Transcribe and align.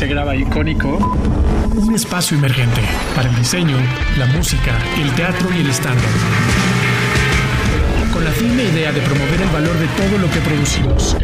se 0.00 0.06
graba 0.06 0.34
icónico. 0.34 0.96
Un 1.76 1.94
espacio 1.94 2.34
emergente 2.34 2.80
para 3.14 3.28
el 3.28 3.36
diseño, 3.36 3.76
la 4.16 4.24
música, 4.24 4.78
el 4.98 5.12
teatro 5.14 5.46
y 5.54 5.60
el 5.60 5.68
stand 5.68 6.00
Con 8.10 8.24
la 8.24 8.30
firme 8.30 8.64
idea 8.64 8.92
de 8.92 9.00
promover 9.02 9.42
el 9.42 9.48
valor 9.50 9.76
de 9.78 9.86
todo 9.88 10.16
lo 10.16 10.30
que 10.30 10.40
producimos. 10.40 11.18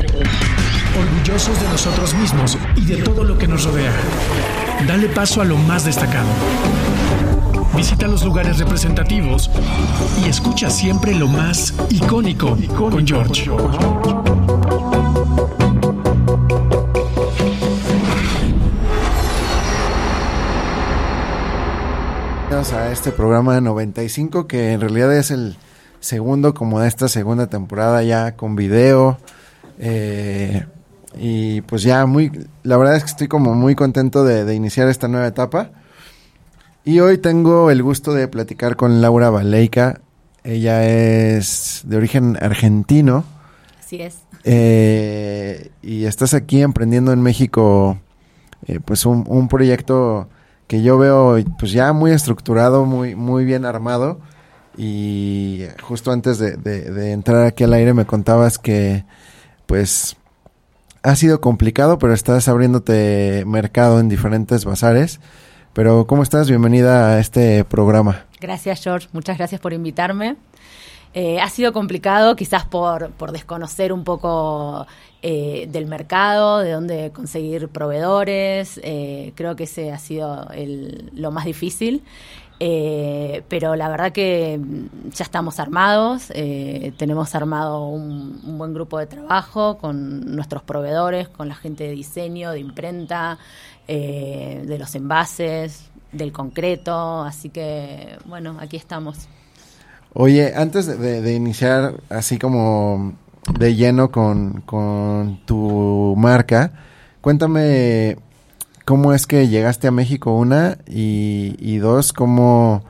Orgullosos 0.94 1.58
de 1.58 1.68
nosotros 1.70 2.12
mismos 2.16 2.58
y 2.76 2.84
de 2.84 2.96
todo 2.96 3.24
lo 3.24 3.38
que 3.38 3.48
nos 3.48 3.64
rodea. 3.64 3.92
Dale 4.86 5.08
paso 5.08 5.40
a 5.40 5.46
lo 5.46 5.56
más 5.56 5.86
destacado. 5.86 6.28
Visita 7.74 8.06
los 8.06 8.24
lugares 8.24 8.58
representativos 8.58 9.50
y 10.22 10.28
escucha 10.28 10.68
siempre 10.68 11.14
lo 11.14 11.28
más 11.28 11.72
icónico 11.88 12.58
con 12.74 13.06
George. 13.06 13.48
A 22.56 22.90
este 22.90 23.12
programa 23.12 23.60
95 23.60 24.46
que 24.46 24.72
en 24.72 24.80
realidad 24.80 25.14
es 25.14 25.30
el 25.30 25.58
segundo 26.00 26.54
como 26.54 26.80
de 26.80 26.88
esta 26.88 27.06
segunda 27.06 27.48
temporada 27.48 28.02
ya 28.02 28.34
con 28.34 28.56
video. 28.56 29.18
Eh, 29.78 30.64
y 31.18 31.60
pues 31.60 31.82
ya 31.82 32.06
muy 32.06 32.32
la 32.62 32.78
verdad 32.78 32.96
es 32.96 33.02
que 33.02 33.10
estoy 33.10 33.28
como 33.28 33.54
muy 33.54 33.74
contento 33.74 34.24
de, 34.24 34.54
iniciar 34.54 34.88
esta 34.88 35.06
nueva 35.06 35.26
etapa. 35.26 35.72
Y 36.82 37.00
hoy 37.00 37.18
tengo 37.18 37.70
el 37.70 37.82
gusto 37.82 38.14
de 38.14 38.26
platicar 38.26 38.76
con 38.76 39.02
Laura 39.02 39.28
Valeica. 39.28 40.00
Ella 40.42 40.88
es 40.88 41.82
de 41.84 41.98
origen 41.98 42.38
argentino. 42.40 43.24
Así 43.78 44.00
es. 44.00 44.16
Eh, 44.44 45.72
y 45.82 46.06
estás 46.06 46.32
aquí 46.32 46.62
emprendiendo 46.62 47.12
en 47.12 47.20
México 47.20 47.98
eh, 48.66 48.80
pues 48.82 49.04
un, 49.04 49.26
un 49.28 49.46
proyecto 49.48 50.30
que 50.66 50.82
yo 50.82 50.98
veo 50.98 51.36
pues 51.58 51.72
ya 51.72 51.92
muy 51.92 52.10
estructurado, 52.10 52.84
muy, 52.84 53.14
muy 53.14 53.44
bien 53.44 53.64
armado. 53.64 54.20
Y 54.76 55.64
justo 55.82 56.12
antes 56.12 56.38
de, 56.38 57.12
entrar 57.12 57.46
aquí 57.46 57.64
al 57.64 57.72
aire 57.72 57.94
me 57.94 58.04
contabas 58.04 58.58
que 58.58 59.04
pues 59.66 60.16
ha 61.02 61.16
sido 61.16 61.40
complicado, 61.40 61.98
pero 61.98 62.12
estás 62.12 62.48
abriéndote 62.48 63.44
mercado 63.46 64.00
en 64.00 64.08
diferentes 64.08 64.64
bazares. 64.64 65.20
Pero 65.72 66.06
¿cómo 66.06 66.22
estás? 66.22 66.48
Bienvenida 66.48 67.10
a 67.10 67.20
este 67.20 67.64
programa. 67.64 68.26
Gracias 68.40 68.82
George, 68.82 69.08
muchas 69.12 69.38
gracias 69.38 69.60
por 69.60 69.72
invitarme. 69.72 70.36
Eh, 71.14 71.40
ha 71.40 71.48
sido 71.48 71.72
complicado 71.72 72.36
quizás 72.36 72.66
por, 72.66 73.10
por 73.12 73.32
desconocer 73.32 73.92
un 73.92 74.04
poco 74.04 74.86
eh, 75.28 75.66
del 75.68 75.86
mercado, 75.86 76.58
de 76.58 76.70
dónde 76.70 77.10
conseguir 77.12 77.68
proveedores. 77.68 78.78
Eh, 78.84 79.32
creo 79.34 79.56
que 79.56 79.64
ese 79.64 79.90
ha 79.90 79.98
sido 79.98 80.46
lo 81.14 81.32
más 81.32 81.44
difícil. 81.44 82.04
pero 83.48 83.74
la 83.74 83.88
verdad 83.88 84.12
que 84.12 84.60
ya 85.12 85.24
estamos 85.24 85.58
armados, 85.58 86.28
tenemos 86.96 87.34
armado 87.34 87.88
un, 87.88 88.56
buen 88.56 88.72
grupo 88.72 88.98
de 88.98 89.06
trabajo 89.06 89.78
con 89.78 90.34
nuestros 90.36 90.62
proveedores, 90.62 91.28
con 91.28 91.48
la 91.48 91.56
gente 91.56 91.84
de 91.84 91.90
diseño, 91.90 92.52
de 92.52 92.60
imprenta, 92.60 93.38
de 93.88 94.76
los 94.78 94.94
envases, 94.94 95.90
del 96.12 96.32
concreto, 96.32 97.22
así 97.22 97.50
que 97.50 98.16
bueno, 98.26 98.58
aquí 98.60 98.76
estamos. 98.76 99.28
Oye, 100.18 100.54
antes 100.56 100.86
de, 100.86 101.34
iniciar 101.34 101.92
así 102.08 102.38
como 102.38 103.12
de 103.58 103.74
lleno 103.74 104.10
con, 104.10 104.62
tu 105.46 106.14
marca, 106.16 106.72
cuéntame 107.20 108.16
cómo 108.84 109.12
es 109.12 109.26
que 109.26 109.48
llegaste 109.48 109.88
a 109.88 109.90
México, 109.90 110.36
una, 110.36 110.78
y, 110.86 111.76
dos, 111.78 112.12
cómo 112.12 112.82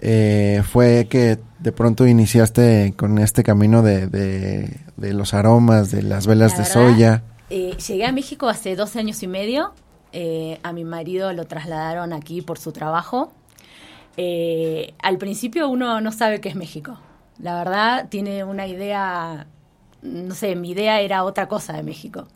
eh, 0.00 0.62
fue 0.70 1.06
que 1.10 1.38
de 1.58 1.72
pronto 1.72 2.06
iniciaste 2.06 2.94
con 2.96 3.18
este 3.18 3.42
camino 3.42 3.82
de, 3.82 4.78
los 4.96 5.34
aromas, 5.34 5.90
de 5.90 6.02
las 6.02 6.26
velas 6.26 6.56
de 6.56 6.64
soya. 6.64 7.22
Eh, 7.50 7.76
llegué 7.86 8.06
a 8.06 8.12
México 8.12 8.48
hace 8.48 8.76
dos 8.76 8.96
años 8.96 9.22
y 9.22 9.26
medio. 9.26 9.72
Eh, 10.12 10.58
a 10.64 10.72
mi 10.72 10.84
marido 10.84 11.32
lo 11.32 11.46
trasladaron 11.46 12.12
aquí 12.12 12.42
por 12.42 12.58
su 12.58 12.72
trabajo 12.72 13.32
eh, 14.16 14.92
al 15.02 15.18
principio 15.18 15.68
uno 15.68 16.00
no 16.00 16.12
sabe 16.12 16.40
qué 16.40 16.48
es 16.48 16.54
México. 16.56 16.98
La 17.38 17.54
verdad, 17.54 18.08
tiene 18.10 18.44
una 18.44 18.66
idea, 18.66 19.46
no 20.02 20.34
sé, 20.34 20.56
mi 20.56 20.70
idea 20.70 21.00
era 21.00 21.24
otra 21.24 21.48
cosa 21.48 21.72
de 21.74 21.82
México. 21.82 22.28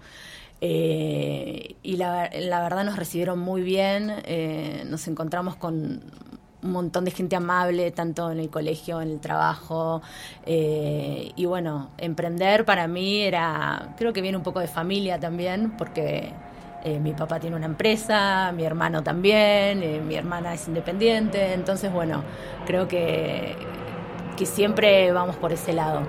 Eh, 0.60 1.76
y 1.82 1.96
la, 1.96 2.30
verdad 2.30 2.84
nos 2.84 2.96
recibieron 2.96 3.38
muy 3.38 3.62
bien, 3.62 4.12
eh, 4.24 4.84
nos 4.86 5.06
encontramos 5.08 5.56
con 5.56 6.02
un 6.62 6.70
montón 6.72 7.04
de 7.04 7.10
gente 7.10 7.36
amable, 7.36 7.90
tanto 7.90 8.30
en 8.30 8.38
el 8.38 8.48
colegio, 8.48 9.02
en 9.02 9.10
el 9.10 9.20
trabajo. 9.20 10.00
y 10.46 11.44
bueno, 11.44 11.90
emprender 11.98 12.64
para 12.64 12.86
mí 12.88 13.20
era, 13.20 13.94
creo 13.98 14.12
que 14.14 14.22
viene 14.22 14.38
un 14.38 14.42
poco 14.42 14.60
de 14.60 14.68
familia 14.68 15.20
también, 15.20 15.76
porque 15.76 16.32
eh, 16.84 17.00
mi 17.00 17.14
papá 17.14 17.40
tiene 17.40 17.56
una 17.56 17.64
empresa, 17.64 18.52
mi 18.54 18.62
hermano 18.62 19.02
también, 19.02 19.82
eh, 19.82 20.02
mi 20.06 20.16
hermana 20.16 20.52
es 20.52 20.68
independiente, 20.68 21.54
entonces 21.54 21.90
bueno, 21.90 22.22
creo 22.66 22.86
que, 22.88 23.56
que 24.36 24.44
siempre 24.44 25.10
vamos 25.10 25.36
por 25.36 25.50
ese 25.50 25.72
lado. 25.72 26.02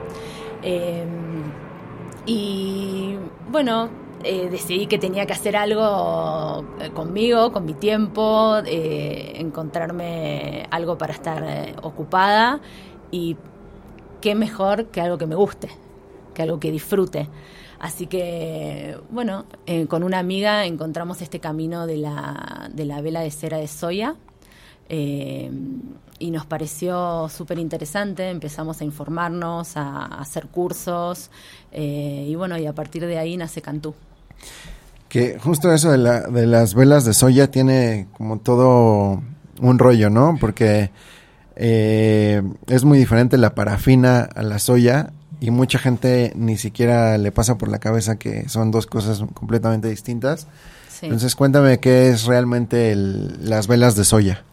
Y 2.25 3.15
bueno, 3.51 3.89
eh, 4.23 4.49
decidí 4.49 4.87
que 4.87 4.97
tenía 4.97 5.25
que 5.25 5.33
hacer 5.33 5.55
algo 5.55 6.65
conmigo, 6.93 7.51
con 7.51 7.65
mi 7.65 7.73
tiempo, 7.73 8.57
encontrarme 8.65 10.65
algo 10.71 10.97
para 10.97 11.13
estar 11.13 11.75
ocupada 11.83 12.59
y 13.11 13.37
qué 14.21 14.33
mejor 14.33 14.87
que 14.87 15.01
algo 15.01 15.17
que 15.17 15.27
me 15.27 15.35
guste, 15.35 15.69
que 16.33 16.41
algo 16.41 16.59
que 16.59 16.71
disfrute. 16.71 17.29
Así 17.79 18.07
que, 18.07 18.97
bueno, 19.09 19.45
eh, 19.65 19.87
con 19.87 20.03
una 20.03 20.19
amiga 20.19 20.65
encontramos 20.65 21.21
este 21.21 21.39
camino 21.39 21.85
de 21.85 21.97
la, 21.97 22.69
de 22.73 22.85
la 22.85 23.01
vela 23.01 23.21
de 23.21 23.31
cera 23.31 23.57
de 23.57 23.67
soya. 23.67 24.15
Eh, 24.89 25.51
y 26.17 26.31
nos 26.31 26.45
pareció 26.45 27.27
súper 27.29 27.59
interesante, 27.59 28.29
empezamos 28.29 28.79
a 28.81 28.85
informarnos, 28.85 29.75
a, 29.75 30.05
hacer 30.05 30.47
cursos 30.47 31.29
eh, 31.71 32.25
y 32.27 32.35
bueno, 32.35 32.57
y 32.57 32.65
a 32.65 32.73
partir 32.73 33.05
de 33.05 33.17
ahí 33.17 33.35
nace 33.35 33.61
Cantú. 33.61 33.93
Que 35.09 35.37
justo 35.39 35.73
eso 35.73 35.91
de, 35.91 35.97
la, 35.97 36.21
de 36.21 36.47
las 36.47 36.73
velas 36.73 37.03
de 37.05 37.13
soya 37.13 37.51
tiene 37.51 38.07
como 38.13 38.39
todo 38.39 39.21
un 39.59 39.79
rollo, 39.79 40.09
¿no? 40.09 40.37
Porque 40.39 40.91
es 41.57 42.83
muy 42.83 42.97
diferente 42.97 43.37
la 43.37 43.55
parafina 43.55 44.21
a 44.21 44.43
la 44.43 44.59
soya 44.59 45.13
y 45.39 45.51
mucha 45.51 45.79
gente 45.79 46.33
ni 46.35 46.57
siquiera 46.57 47.17
le 47.17 47.31
pasa 47.31 47.57
por 47.57 47.69
la 47.69 47.79
cabeza 47.79 48.17
que 48.17 48.49
son 48.49 48.71
dos 48.71 48.87
cosas 48.87 49.23
completamente 49.33 49.89
distintas. 49.89 50.47
Entonces 51.01 51.35
cuéntame 51.35 51.79
qué 51.79 52.09
es 52.09 52.25
realmente 52.25 52.95
las 52.95 53.67
velas 53.67 53.95
de 53.95 54.05
soya. 54.05 54.43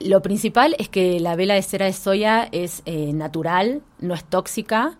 Lo 0.00 0.22
principal 0.22 0.74
es 0.78 0.88
que 0.88 1.20
la 1.20 1.36
vela 1.36 1.54
de 1.54 1.62
cera 1.62 1.84
de 1.84 1.92
soya 1.92 2.48
es 2.52 2.82
eh, 2.86 3.12
natural, 3.12 3.82
no 3.98 4.14
es 4.14 4.24
tóxica, 4.24 4.96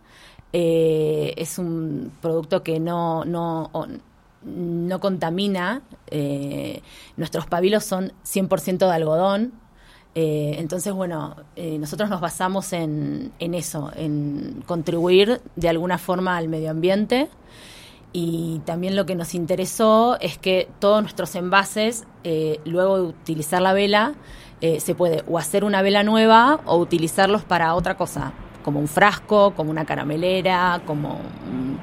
eh, 0.53 1.33
es 1.39 1.59
un 1.59 2.13
producto 2.21 2.63
que 2.63 2.79
no, 2.79 3.25
no, 3.25 3.71
no 4.45 5.01
contamina. 5.01 5.81
Eh, 6.09 6.83
nuestros 7.17 7.47
pabilos 7.47 7.85
son 7.85 8.13
100% 8.25 8.79
de 8.79 8.93
algodón, 8.93 9.53
entonces, 10.13 10.93
bueno, 10.93 11.37
nosotros 11.57 12.11
nos 12.11 12.21
basamos 12.21 12.73
en, 12.75 13.33
eso, 13.39 13.93
en 13.95 14.63
contribuir 14.67 15.41
de 15.55 15.69
alguna 15.69 15.99
forma 15.99 16.37
al 16.37 16.49
medio 16.49 16.71
ambiente. 16.73 17.29
Y 18.13 18.61
también 18.67 18.97
lo 18.97 19.07
que 19.07 19.15
nos 19.15 19.35
interesó 19.35 20.19
es 20.21 20.37
que 20.37 20.69
todos 20.81 21.01
nuestros 21.01 21.37
envases, 21.37 22.07
luego 22.65 22.97
de 22.97 23.03
utilizar 23.05 23.63
la 23.63 23.73
vela, 23.73 24.17
se 24.61 24.95
puede 24.95 25.25
o 25.27 25.39
hacer 25.39 25.65
una 25.65 25.83
vela 25.83 26.03
nueva 26.03 26.61
o 26.67 26.77
utilizarlos 26.77 27.43
para 27.45 27.75
otra 27.75 27.97
cosa, 27.97 28.33
como 28.63 28.79
un 28.79 28.89
frasco, 28.89 29.55
como 29.55 29.71
una 29.71 29.85
caramelera, 29.85 30.83
como 30.87 31.19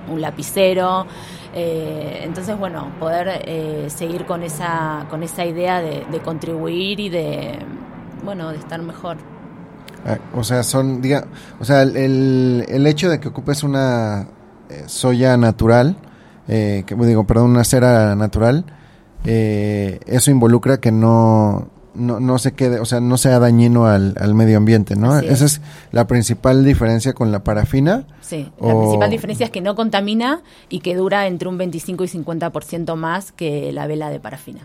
un, 0.10 0.22
lapicero. 0.22 1.06
entonces, 1.54 2.58
bueno, 2.58 2.92
poder 3.00 3.90
seguir 3.90 4.26
con 4.26 4.44
esa, 4.44 5.06
con 5.10 5.24
esa 5.24 5.46
idea 5.46 5.82
de 5.82 6.20
contribuir 6.24 7.00
y 7.00 7.10
de 7.10 7.60
bueno, 8.24 8.50
de 8.50 8.58
estar 8.58 8.82
mejor. 8.82 9.18
Ah, 10.06 10.18
o 10.34 10.44
sea, 10.44 10.64
son, 10.64 11.02
diga, 11.02 11.26
o 11.60 11.66
sea, 11.66 11.82
el, 11.82 12.66
el 12.68 12.88
hecho 12.88 13.10
de 13.10 13.20
que 13.20 13.30
ocupes 13.30 13.64
una 13.64 14.28
eh, 14.70 14.84
soya 14.88 15.38
natural, 15.38 15.98
eh, 16.48 16.84
que 16.86 16.96
digo, 16.96 17.26
perdón, 17.26 17.52
una 17.52 17.64
cera 17.64 18.16
natural, 18.16 18.66
eh, 19.26 20.00
eso 20.06 20.32
involucra 20.32 20.78
que 20.78 20.92
no, 20.92 21.70
no, 21.98 22.20
no 22.20 22.38
se 22.40 22.54
quede, 22.54 22.80
o 22.80 22.86
sea, 22.86 23.00
no 23.02 23.18
sea 23.18 23.40
dañino 23.40 23.88
al, 23.88 24.16
al 24.20 24.34
medio 24.34 24.58
ambiente, 24.58 24.96
¿no? 24.96 25.12
Así 25.14 25.28
Esa 25.28 25.46
es. 25.46 25.54
es 25.54 25.62
la 25.92 26.08
principal 26.08 26.64
diferencia 26.64 27.14
con 27.14 27.32
la 27.32 27.44
parafina. 27.44 28.06
Sí, 28.22 28.50
la 28.62 28.78
principal 28.78 29.10
diferencia 29.10 29.46
es 29.46 29.52
que 29.52 29.62
no 29.62 29.76
contamina 29.76 30.42
y 30.70 30.80
que 30.80 30.96
dura 30.96 31.28
entre 31.28 31.50
un 31.50 31.58
25 31.58 32.04
y 32.04 32.08
50% 32.08 32.96
más 32.96 33.32
que 33.32 33.72
la 33.72 33.88
vela 33.88 34.10
de 34.10 34.20
parafina. 34.20 34.62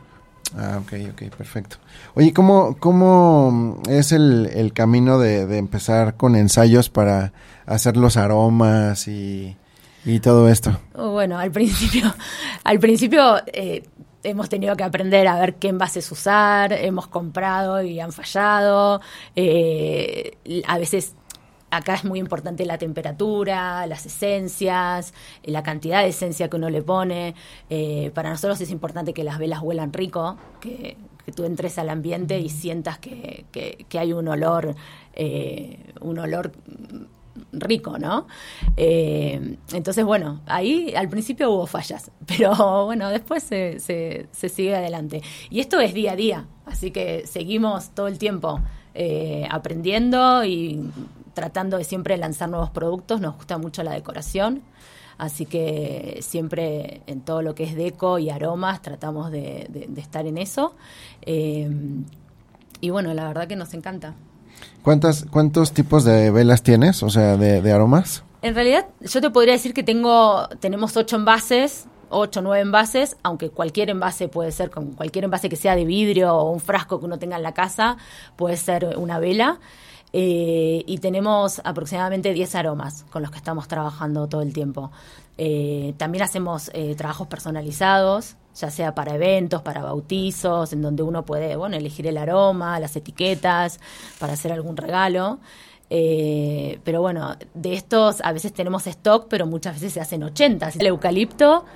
Ah, 0.57 0.81
ok, 0.83 0.93
ok, 1.13 1.35
perfecto. 1.35 1.77
Oye, 2.15 2.35
¿cómo, 2.35 2.77
cómo 2.79 3.81
es 3.89 4.13
el, 4.13 4.51
el 4.53 4.73
camino 4.75 5.19
de, 5.19 5.47
de 5.47 5.57
empezar 5.59 6.17
con 6.17 6.37
ensayos 6.37 6.91
para 6.91 7.33
hacer 7.65 7.97
los 7.97 8.19
aromas 8.19 9.09
y, 9.09 9.57
y 10.05 10.21
todo 10.21 10.51
esto? 10.51 10.79
Bueno, 10.95 11.39
al 11.39 11.51
principio, 11.53 12.15
al 12.65 12.79
principio 12.81 13.37
eh, 13.47 13.85
hemos 14.25 14.49
tenido 14.49 14.77
que 14.77 14.85
aprender 14.85 15.27
a 15.29 15.39
ver 15.39 15.57
qué 15.57 15.69
envases 15.69 16.11
usar, 16.13 16.73
hemos 16.73 17.07
comprado 17.09 17.83
y 17.83 18.01
han 18.01 18.13
fallado. 18.13 19.01
eh, 19.37 20.37
a 20.67 20.79
veces 20.79 21.15
acá 21.71 21.95
es 21.95 22.05
muy 22.05 22.19
importante 22.19 22.67
la 22.67 22.77
temperatura, 22.79 23.87
las 23.87 24.05
esencias, 24.07 25.15
la 25.45 25.63
cantidad 25.63 26.03
de 26.03 26.09
esencia 26.09 26.49
que 26.49 26.57
uno 26.57 26.69
le 26.71 26.83
pone. 26.83 27.35
Eh, 27.71 28.11
para 28.15 28.31
nosotros 28.31 28.61
es 28.61 28.71
importante 28.71 29.15
que 29.15 29.25
las 29.25 29.39
velas 29.39 29.61
huelan 29.63 29.93
rico, 29.93 30.37
que, 30.61 30.97
que 31.25 31.33
tú 31.33 31.45
entres 31.45 31.79
al 31.79 31.89
ambiente 31.89 32.39
y 32.39 32.49
sientas 32.51 32.99
que, 32.99 33.47
que- 33.53 33.87
que 33.89 33.99
hay 33.99 34.13
un 34.13 34.29
olor, 34.29 34.75
eh, 35.15 35.79
un 36.01 36.19
olor 36.19 36.53
rico, 37.53 37.99
¿no? 37.99 38.27
Eh, 38.77 39.57
entonces, 39.73 40.05
bueno, 40.05 40.41
ahí 40.47 40.95
al 40.95 41.09
principio 41.09 41.51
hubo 41.51 41.67
fallas, 41.67 42.11
pero 42.27 42.87
bueno, 42.87 43.09
después 43.09 43.43
se, 43.43 43.79
se, 43.81 44.27
se 44.33 44.49
sigue 44.49 44.77
adelante. 44.77 45.23
Y 45.51 45.61
esto 45.61 45.81
es 45.81 45.95
día 45.95 46.13
a 46.13 46.17
día, 46.17 46.47
así 46.67 46.91
que 46.91 47.27
seguimos 47.27 47.91
todo 47.91 48.09
el 48.09 48.19
tiempo 48.19 48.61
eh, 48.95 49.47
aprendiendo 49.51 50.45
y 50.45 50.91
tratando 51.33 51.79
de 51.79 51.85
siempre 51.85 52.17
lanzar 52.19 52.49
nuevos 52.51 52.71
productos. 52.71 53.21
Nos 53.21 53.37
gusta 53.37 53.59
mucho 53.59 53.83
la 53.83 53.93
decoración. 53.93 54.63
Así 55.19 55.47
que 55.47 56.19
siempre 56.21 57.03
en 57.07 57.21
todo 57.21 57.43
lo 57.43 57.55
que 57.55 57.65
es 57.65 57.77
deco 57.77 58.19
y 58.19 58.31
aromas 58.31 58.83
tratamos 58.83 59.31
de, 59.31 59.89
estar 59.97 60.27
en 60.27 60.37
eso. 60.37 60.75
Eh, 61.23 61.71
y 62.81 62.91
bueno, 62.91 63.15
la 63.15 63.29
verdad 63.29 63.47
que 63.47 63.57
nos 63.57 63.73
encanta. 63.75 64.15
¿Cuántas, 64.83 65.27
¿Cuántos 65.31 65.73
tipos 65.73 66.05
de 66.05 66.31
velas 66.31 66.63
tienes? 66.63 67.03
O 67.03 67.11
sea, 67.11 67.37
de, 67.37 67.63
de 67.63 67.73
aromas. 67.73 68.25
En 68.43 68.55
realidad, 68.55 68.87
yo 69.01 69.21
te 69.21 69.31
podría 69.31 69.55
decir 69.55 69.73
que 69.73 69.83
tengo, 69.83 70.49
tenemos 70.61 70.97
ocho 70.97 71.17
envases, 71.17 71.87
ocho 72.13 72.41
o 72.41 72.43
nueve 72.43 72.61
envases, 72.61 73.17
aunque 73.23 73.51
cualquier 73.51 73.91
envase 73.91 74.29
puede 74.29 74.53
ser, 74.53 74.71
con 74.71 74.93
cualquier 74.93 75.25
envase 75.25 75.49
que 75.49 75.57
sea 75.57 75.75
de 75.75 75.85
vidrio 75.85 76.35
o 76.35 76.51
un 76.51 76.61
frasco 76.61 76.99
que 77.01 77.07
uno 77.07 77.19
tenga 77.19 77.37
en 77.37 77.43
la 77.43 77.53
casa, 77.53 77.97
puede 78.37 78.57
ser 78.57 78.97
una 78.97 79.19
vela. 79.19 79.59
Eh, 80.15 80.85
y 80.87 80.99
tenemos 80.99 81.63
aproximadamente 81.65 82.35
10 82.35 82.55
aromas 82.57 83.07
con 83.11 83.23
los 83.23 83.31
que 83.31 83.39
estamos 83.39 83.67
trabajando 83.67 84.27
todo 84.29 84.43
el 84.43 84.53
tiempo. 84.53 84.91
Eh, 85.39 85.95
también 85.97 86.23
hacemos 86.23 86.71
eh, 86.75 86.95
trabajos 86.97 87.29
personalizados, 87.29 88.37
ya 88.55 88.71
sea 88.71 88.95
para 88.95 89.15
eventos, 89.15 89.63
para 89.63 89.83
bautizos, 89.83 90.73
en 90.73 90.83
donde 90.83 91.03
uno 91.03 91.25
puede 91.25 91.57
bueno, 91.57 91.77
elegir 91.77 92.07
el 92.07 92.19
aroma, 92.19 92.79
las 92.81 92.97
etiquetas, 92.97 93.81
para 94.19 94.35
hacer 94.35 94.53
algún 94.53 94.77
regalo. 94.77 95.39
Eh, 95.95 96.81
pero 96.85 97.03
bueno, 97.03 97.37
de 97.53 97.75
estos 97.75 98.23
a 98.23 98.33
veces 98.33 98.55
tenemos 98.55 98.87
stock, 98.87 99.27
pero 99.29 99.47
muchas 99.47 99.75
veces 99.75 99.93
se 99.93 100.01
hacen 100.01 100.23
80. 100.23 100.71
El 100.79 100.87
eucalipto 100.87 101.67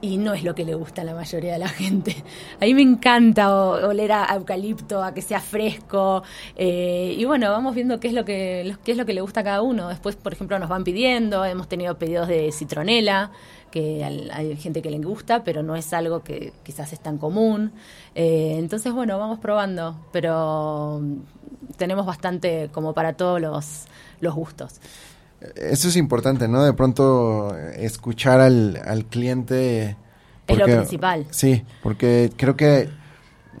y 0.00 0.16
no 0.16 0.32
es 0.34 0.44
lo 0.44 0.54
que 0.54 0.64
le 0.64 0.74
gusta 0.74 1.02
a 1.02 1.04
la 1.04 1.14
mayoría 1.14 1.52
de 1.52 1.58
la 1.58 1.68
gente. 1.68 2.14
A 2.60 2.64
mí 2.64 2.74
me 2.74 2.82
encanta 2.82 3.54
oler 3.54 4.12
a, 4.12 4.34
eucalipto, 4.34 5.02
a 5.02 5.12
que 5.12 5.22
sea 5.22 5.40
fresco. 5.40 6.22
eh, 6.56 7.14
y 7.18 7.24
bueno, 7.24 7.50
vamos 7.50 7.74
viendo 7.74 8.00
qué 8.00 8.08
es 8.08 8.14
lo 8.14 8.24
que 8.24 8.74
qué 8.84 8.92
es 8.92 8.98
lo 8.98 9.06
que 9.06 9.14
le 9.14 9.20
gusta 9.20 9.40
a 9.40 9.44
cada 9.44 9.62
uno. 9.62 9.88
Después, 9.88 10.16
por 10.16 10.32
ejemplo, 10.32 10.58
nos 10.58 10.68
van 10.68 10.84
pidiendo, 10.84 11.44
hemos 11.44 11.68
tenido 11.68 11.98
pedidos 11.98 12.28
de 12.28 12.50
citronela, 12.52 13.30
que 13.70 14.04
hay 14.32 14.56
gente 14.56 14.82
que 14.82 14.90
le 14.90 14.98
gusta, 14.98 15.44
pero 15.44 15.62
no 15.62 15.76
es 15.76 15.92
algo 15.92 16.22
que 16.22 16.52
quizás 16.64 16.92
es 16.92 17.00
tan 17.00 17.18
común. 17.18 17.72
Eh, 18.14 18.56
entonces, 18.58 18.92
bueno, 18.92 19.18
vamos 19.18 19.38
probando, 19.38 19.96
pero 20.12 21.00
tenemos 21.76 22.06
bastante 22.06 22.68
como 22.72 22.94
para 22.94 23.14
todos 23.14 23.40
los, 23.40 23.84
los 24.20 24.34
gustos. 24.34 24.80
Eso 25.56 25.88
es 25.88 25.96
importante, 25.96 26.48
¿no? 26.48 26.62
De 26.64 26.72
pronto 26.72 27.56
escuchar 27.76 28.40
al, 28.40 28.80
al 28.84 29.06
cliente. 29.06 29.96
Es 30.46 30.58
lo 30.58 30.64
principal. 30.64 31.26
Sí, 31.30 31.64
porque 31.82 32.30
creo 32.36 32.56
que 32.56 32.90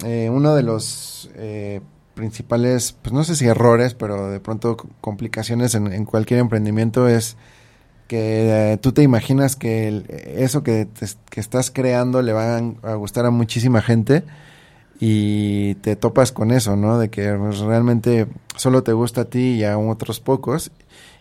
eh, 0.04 0.28
uno 0.30 0.54
de 0.54 0.62
los 0.62 1.30
eh, 1.36 1.80
principales, 2.14 2.94
pues 3.00 3.12
no 3.12 3.24
sé 3.24 3.36
si 3.36 3.46
errores, 3.46 3.94
pero 3.94 4.30
de 4.30 4.40
pronto 4.40 4.76
complicaciones 5.00 5.74
en, 5.74 5.92
en 5.92 6.04
cualquier 6.04 6.40
emprendimiento 6.40 7.08
es 7.08 7.36
que 8.08 8.72
eh, 8.72 8.76
tú 8.78 8.92
te 8.92 9.02
imaginas 9.02 9.54
que 9.56 9.86
el- 9.88 10.04
eso 10.10 10.62
que, 10.64 10.84
te- 10.84 11.06
que 11.30 11.40
estás 11.40 11.70
creando 11.70 12.20
le 12.22 12.32
va 12.32 12.56
a, 12.56 12.62
a 12.82 12.94
gustar 12.96 13.24
a 13.24 13.30
muchísima 13.30 13.80
gente 13.82 14.24
y 14.98 15.76
te 15.76 15.96
topas 15.96 16.32
con 16.32 16.50
eso, 16.50 16.76
¿no? 16.76 16.98
De 16.98 17.08
que 17.08 17.32
pues, 17.32 17.60
realmente 17.60 18.26
solo 18.56 18.82
te 18.82 18.92
gusta 18.92 19.22
a 19.22 19.24
ti 19.26 19.52
y 19.54 19.64
a 19.64 19.78
otros 19.78 20.20
pocos 20.20 20.70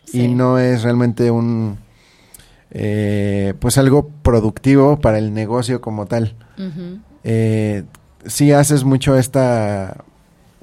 Sí. 0.05 0.23
y 0.23 0.27
no 0.29 0.57
es 0.57 0.83
realmente 0.83 1.29
un 1.31 1.77
eh, 2.71 3.53
pues 3.59 3.77
algo 3.77 4.09
productivo 4.23 4.99
para 4.99 5.17
el 5.17 5.33
negocio 5.33 5.81
como 5.81 6.05
tal. 6.05 6.35
Eh, 7.23 7.83
sí 8.25 8.51
haces 8.51 8.83
mucho 8.83 9.17
esta 9.17 10.03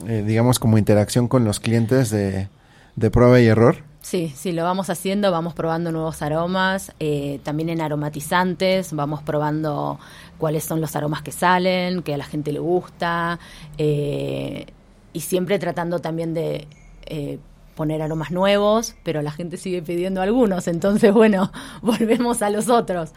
eh, 0.06 0.22
digamos 0.26 0.58
como 0.58 0.78
interacción 0.78 1.26
con 1.28 1.44
los 1.44 1.58
clientes 1.60 2.10
de, 2.10 2.48
de 2.96 3.10
prueba 3.10 3.40
y 3.40 3.46
error. 3.46 3.76
Sí, 4.02 4.32
sí, 4.36 4.52
lo 4.52 4.62
vamos 4.62 4.88
haciendo, 4.88 5.32
vamos 5.32 5.52
probando 5.54 5.90
nuevos 5.90 6.22
aromas, 6.22 6.92
eh, 7.00 7.40
también 7.42 7.70
en 7.70 7.80
aromatizantes, 7.80 8.92
vamos 8.92 9.20
probando 9.22 9.98
cuáles 10.38 10.62
son 10.62 10.80
los 10.80 10.94
aromas 10.94 11.22
que 11.22 11.32
salen, 11.32 12.02
que 12.02 12.14
a 12.14 12.16
la 12.16 12.24
gente 12.24 12.52
le 12.52 12.60
gusta, 12.60 13.40
eh, 13.78 14.66
y 15.12 15.20
siempre 15.20 15.58
tratando 15.58 15.98
también 15.98 16.34
de 16.34 16.68
eh, 17.06 17.40
poner 17.76 18.02
aromas 18.02 18.32
nuevos, 18.32 18.96
pero 19.04 19.22
la 19.22 19.30
gente 19.32 19.56
sigue 19.58 19.82
pidiendo 19.82 20.22
algunos, 20.22 20.66
entonces 20.68 21.12
bueno, 21.12 21.52
volvemos 21.82 22.42
a 22.42 22.50
los 22.50 22.68
otros. 22.68 23.12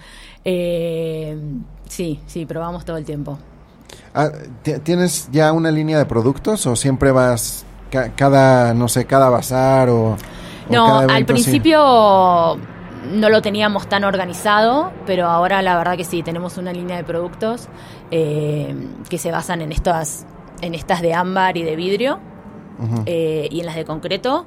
Eh, 0.46 1.38
sí, 1.88 2.20
sí, 2.28 2.46
probamos 2.46 2.86
todo 2.86 2.98
el 2.98 3.06
tiempo. 3.06 3.40
Ah, 4.14 4.30
¿ti- 4.64 4.80
¿Tienes 4.84 5.30
ya 5.32 5.52
una 5.54 5.72
línea 5.72 5.98
de 5.98 6.06
productos 6.06 6.66
o 6.68 6.76
siempre 6.76 7.12
vas 7.12 7.66
ca- 7.92 8.14
cada, 8.16 8.74
no 8.74 8.88
sé, 8.88 9.06
cada 9.06 9.30
bazar 9.30 9.90
o... 9.90 10.12
o 10.12 10.18
No, 10.72 10.84
cada 10.84 11.06
al 11.08 11.08
así? 11.08 11.26
principio 11.26 12.58
no 13.14 13.30
lo 13.30 13.42
teníamos 13.42 13.88
tan 13.88 14.04
organizado, 14.04 14.92
pero 15.06 15.28
ahora 15.28 15.62
la 15.62 15.78
verdad 15.78 15.98
que 15.98 16.04
sí, 16.04 16.22
tenemos 16.24 16.58
una 16.58 16.74
línea 16.74 16.98
de 16.98 17.04
productos 17.04 17.68
eh, 18.12 18.76
que 19.10 19.18
se 19.18 19.32
basan 19.32 19.62
en 19.62 19.72
estas, 19.72 20.26
en 20.62 20.76
estas 20.76 21.02
de 21.02 21.14
ámbar 21.14 21.58
y 21.58 21.64
de 21.64 21.76
vidrio 21.76 22.20
Eh, 23.06 23.48
y 23.52 23.60
en 23.60 23.66
las 23.66 23.76
de 23.76 23.86
concreto. 23.86 24.46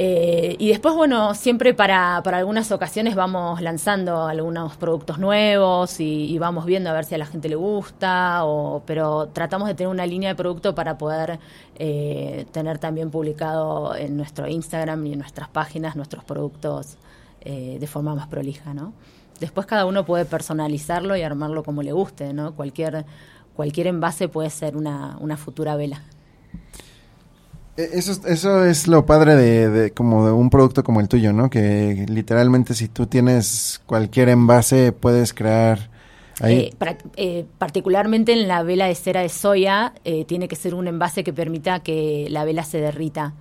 Eh, 0.00 0.54
y 0.60 0.68
después, 0.68 0.94
bueno, 0.94 1.34
siempre 1.34 1.74
para, 1.74 2.20
para 2.22 2.38
algunas 2.38 2.70
ocasiones 2.70 3.16
vamos 3.16 3.60
lanzando 3.60 4.28
algunos 4.28 4.76
productos 4.76 5.18
nuevos 5.18 5.98
y, 5.98 6.26
y 6.26 6.38
vamos 6.38 6.66
viendo 6.66 6.88
a 6.90 6.92
ver 6.92 7.04
si 7.04 7.16
a 7.16 7.18
la 7.18 7.26
gente 7.26 7.48
le 7.48 7.56
gusta, 7.56 8.44
o, 8.44 8.82
pero 8.86 9.28
tratamos 9.32 9.66
de 9.66 9.74
tener 9.74 9.90
una 9.90 10.06
línea 10.06 10.28
de 10.28 10.34
producto 10.36 10.72
para 10.72 10.98
poder 10.98 11.40
eh, 11.74 12.46
tener 12.52 12.78
también 12.78 13.10
publicado 13.10 13.96
en 13.96 14.16
nuestro 14.16 14.46
Instagram 14.46 15.04
y 15.04 15.14
en 15.14 15.18
nuestras 15.18 15.48
páginas 15.48 15.96
nuestros 15.96 16.22
productos 16.22 16.96
eh, 17.40 17.78
de 17.80 17.86
forma 17.88 18.14
más 18.14 18.28
prolija, 18.28 18.74
¿no? 18.74 18.92
Después 19.40 19.66
cada 19.66 19.84
uno 19.84 20.04
puede 20.04 20.24
personalizarlo 20.24 21.16
y 21.16 21.22
armarlo 21.22 21.64
como 21.64 21.82
le 21.82 21.90
guste, 21.90 22.32
¿no? 22.32 22.54
Cualquier, 22.54 23.04
cualquier 23.56 23.88
envase 23.88 24.28
puede 24.28 24.50
ser 24.50 24.76
una, 24.76 25.16
una 25.20 25.36
futura 25.36 25.74
vela. 25.74 26.02
E- 27.78 27.90
Eso, 27.98 28.12
es- 28.12 28.24
eso 28.26 28.64
es 28.64 28.88
lo 28.88 29.06
padre 29.06 29.36
de, 29.36 29.70
de 29.70 29.90
como 29.92 30.26
de 30.26 30.32
un 30.32 30.50
producto 30.50 30.82
como 30.84 31.00
el 31.00 31.08
tuyo, 31.08 31.32
¿no? 31.32 31.48
Que 31.48 32.04
literalmente 32.08 32.74
si 32.74 32.88
tú 32.88 33.06
tienes 33.06 33.80
cualquier 33.86 34.28
envase 34.28 34.92
puedes 34.92 35.32
crear 35.32 35.88
ahí. 36.40 36.70
Eh, 36.80 36.96
eh, 37.16 37.46
particularmente 37.58 38.32
en 38.32 38.48
la 38.48 38.62
vela 38.64 38.86
de 38.86 38.94
cera 38.94 39.20
de 39.22 39.28
soya, 39.28 39.94
eh, 40.04 40.24
tiene 40.24 40.48
que 40.48 40.56
ser 40.56 40.74
un 40.74 40.88
envase 40.88 41.22
que 41.24 41.32
permita 41.32 41.80
que 41.80 42.26
la 42.30 42.44
vela 42.44 42.64
se 42.64 42.78
derrita 42.80 43.34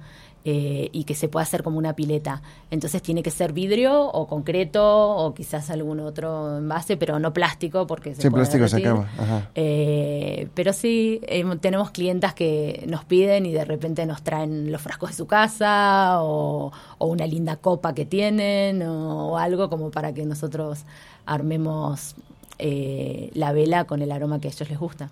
eh, 0.50 0.88
y 0.94 1.04
que 1.04 1.14
se 1.14 1.28
pueda 1.28 1.44
hacer 1.44 1.62
como 1.62 1.78
una 1.78 1.94
pileta. 1.94 2.42
Entonces 2.72 3.02
tiene 3.02 3.22
que 3.22 3.32
ser 3.32 3.52
vidrio 3.52 4.02
o 4.02 4.28
concreto 4.28 4.82
o 5.18 5.34
quizás 5.34 5.70
algún 5.70 6.00
otro 6.00 6.58
envase, 6.58 6.96
pero 6.96 7.20
no 7.20 7.34
plástico 7.34 7.86
porque 7.86 8.16
se 8.16 8.22
Sí, 8.22 8.30
puede 8.30 8.46
plástico 8.46 8.68
se 8.70 8.78
acaba. 8.78 9.10
Ajá. 9.18 9.50
Eh, 9.56 10.48
pero 10.54 10.72
sí, 10.72 11.20
eh, 11.28 11.44
tenemos 11.60 11.92
clientas 11.92 12.34
que 12.34 12.86
nos 12.88 13.04
piden 13.04 13.46
y 13.46 13.52
de 13.52 13.66
repente 13.66 14.06
nos 14.06 14.22
traen 14.22 14.72
los 14.72 14.82
frascos 14.82 15.10
de 15.10 15.16
su 15.18 15.28
casa 15.28 16.22
o, 16.22 16.72
o 16.98 17.06
una 17.08 17.28
linda 17.28 17.58
copa 17.58 17.94
que 17.94 18.06
tienen 18.06 18.82
o, 18.84 19.32
o 19.34 19.38
algo 19.38 19.70
como 19.70 19.92
para 19.92 20.14
que 20.14 20.26
nosotros 20.26 20.80
armemos 21.26 22.16
eh, 22.60 23.30
la 23.34 23.52
vela 23.52 23.84
con 23.84 24.02
el 24.02 24.12
aroma 24.14 24.40
que 24.40 24.48
a 24.48 24.52
ellos 24.52 24.70
les 24.70 24.80
gusta. 24.80 25.10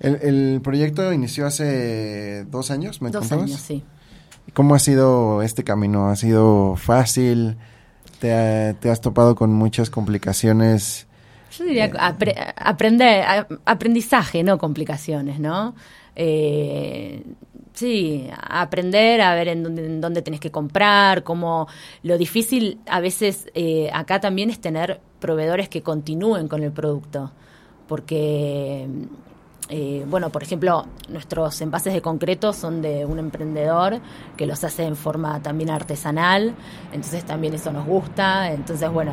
El, 0.00 0.14
el 0.22 0.60
proyecto 0.62 1.12
inició 1.12 1.46
hace 1.46 2.44
dos 2.44 2.70
años, 2.70 3.02
¿me 3.02 3.10
Dos 3.10 3.22
contabas? 3.22 3.46
años, 3.46 3.60
sí. 3.60 3.82
¿Cómo 4.54 4.74
ha 4.74 4.78
sido 4.78 5.42
este 5.42 5.64
camino? 5.64 6.08
¿Ha 6.08 6.16
sido 6.16 6.76
fácil? 6.76 7.56
¿Te, 8.20 8.32
ha- 8.32 8.74
te 8.74 8.90
has 8.90 9.00
topado 9.00 9.34
con 9.36 9.52
muchas 9.52 9.90
complicaciones? 9.90 11.06
Yo 11.56 11.64
diría 11.64 11.90
apre- 11.92 12.52
aprender, 12.56 13.24
aprendizaje, 13.64 14.42
no 14.42 14.58
complicaciones, 14.58 15.38
¿no? 15.40 15.74
Eh, 16.16 17.22
sí, 17.74 18.28
aprender 18.48 19.20
a 19.20 19.34
ver 19.34 19.48
en 19.48 19.62
dónde, 19.62 19.86
en 19.86 20.00
dónde 20.00 20.22
tenés 20.22 20.40
que 20.40 20.50
comprar, 20.50 21.22
cómo 21.22 21.68
lo 22.02 22.18
difícil 22.18 22.80
a 22.88 23.00
veces 23.00 23.46
eh, 23.54 23.88
acá 23.94 24.20
también 24.20 24.50
es 24.50 24.60
tener 24.60 25.00
proveedores 25.20 25.68
que 25.68 25.82
continúen 25.82 26.48
con 26.48 26.62
el 26.64 26.72
producto, 26.72 27.30
porque 27.86 28.86
eh, 29.70 30.04
bueno, 30.08 30.30
por 30.30 30.42
ejemplo, 30.42 30.86
nuestros 31.08 31.60
envases 31.60 31.92
de 31.92 32.00
concreto 32.00 32.52
son 32.52 32.80
de 32.80 33.04
un 33.04 33.18
emprendedor 33.18 33.98
que 34.36 34.46
los 34.46 34.62
hace 34.64 34.84
en 34.84 34.96
forma 34.96 35.40
también 35.42 35.70
artesanal, 35.70 36.54
entonces 36.92 37.24
también 37.24 37.54
eso 37.54 37.70
nos 37.72 37.86
gusta, 37.86 38.50
entonces 38.50 38.90
bueno, 38.90 39.12